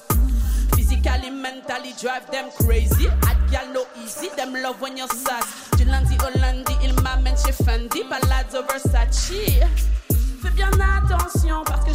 Physically, 0.74 1.30
mentally 1.30 1.92
drive 2.00 2.26
them 2.32 2.50
crazy. 2.62 3.10
At 3.28 3.52
yellow 3.52 3.84
easy, 4.02 4.30
them 4.38 4.54
love 4.54 4.80
when 4.80 4.96
you're 4.96 5.10
sass. 5.10 5.68
Gilandi, 5.76 6.16
Hollandi, 6.20 6.74
il 6.82 6.94
m'amène 7.02 7.36
chez 7.36 7.52
Fendi, 7.52 8.06
Palazzo, 8.08 8.64
Versace. 8.64 9.60
Fais 10.42 10.52
bien 10.56 10.72
attention 10.72 11.62
parce 11.66 11.84
que 11.84 11.94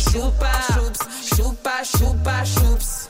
position, 0.00 0.20
Shupa 0.22 0.52
Shoops, 0.72 1.00
Shupa 1.30 1.74
Shupa 1.82 2.42
Shoops. 2.44 3.08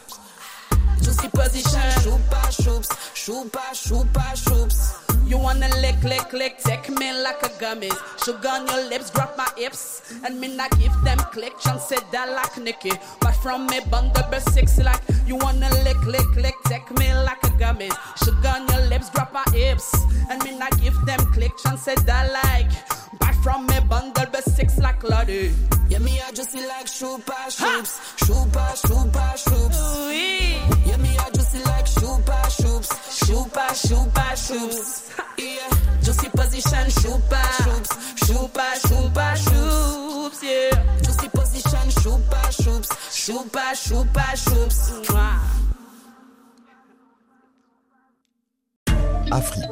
Juicy 1.02 1.28
position, 1.28 1.80
Shupa 2.02 2.42
Shoops, 2.50 2.90
Shupa 3.14 3.64
Shupa 3.72 4.24
Shoops. 4.34 5.06
You 5.28 5.38
wanna 5.38 5.68
lick, 5.80 6.02
lick, 6.02 6.32
lick, 6.32 6.58
take 6.58 6.88
me 6.88 7.12
like 7.22 7.42
a 7.42 7.48
gummies. 7.60 7.96
Sugar 8.24 8.48
on 8.48 8.66
your 8.66 8.88
lips, 8.88 9.10
drop 9.10 9.36
my 9.36 9.48
hips. 9.56 10.12
And 10.24 10.40
me 10.40 10.56
not 10.56 10.70
give 10.78 10.92
them 11.04 11.18
click, 11.32 11.58
chance 11.60 11.84
said 11.84 12.02
that 12.12 12.28
like 12.30 12.58
Nicky. 12.58 12.92
But 13.20 13.32
from 13.36 13.66
me, 13.66 13.80
bundle 13.90 14.24
be 14.30 14.40
sexy 14.40 14.82
like 14.82 15.00
you 15.26 15.36
wanna 15.36 15.70
lick, 15.84 16.02
lick, 16.04 16.34
lick, 16.36 16.54
take 16.66 16.90
me 16.98 17.14
like 17.14 17.42
a 17.44 17.50
gummies. 17.60 17.96
Sugar 18.24 18.48
on 18.48 18.68
your 18.68 18.88
lips, 18.88 19.10
drop 19.10 19.32
my 19.32 19.44
hips. 19.52 19.94
And 20.28 20.42
me 20.44 20.58
not 20.58 20.78
give 20.80 20.98
them 21.06 21.20
click, 21.32 21.52
chance 21.62 21.82
said 21.82 21.98
that 21.98 22.32
like. 22.32 23.09
From 23.42 23.66
me, 23.66 23.80
bundle 23.88 24.26
be 24.26 24.40
sexy 24.42 24.80
like 24.82 25.02
Lottie. 25.02 25.52
Yeah, 25.88 25.98
me 25.98 26.20
I 26.20 26.30
just 26.32 26.50
see 26.50 26.66
like 26.66 26.86
Shupa 26.86 27.48
Shoops, 27.48 27.92
Shupa 28.18 28.74
Shupa 28.82 29.34
Shoops. 29.42 29.80
Yeah, 30.86 30.96
me 30.98 31.16
I 31.18 31.30
just 31.30 31.50
see 31.52 31.64
like 31.64 31.86
Shupa 31.86 32.42
Shoops, 32.58 32.90
Shupa 33.24 33.66
Shupa 33.84 34.26
Shoops. 34.44 35.10
Yeah, 35.38 35.70
juicy 36.02 36.28
position, 36.28 36.86
Shupa 37.00 37.42
Shoops, 37.62 37.92
Shupa 38.24 38.66
Shupa 38.84 39.26
Shoops. 39.44 40.42
Yeah, 40.42 40.96
juicy 41.02 41.28
position, 41.30 41.88
Shupa 42.00 42.42
Shoops, 42.60 42.90
Shupa 43.22 43.64
Shupa 43.84 44.26
Shoops. 44.44 44.78
Afrique. 49.32 49.68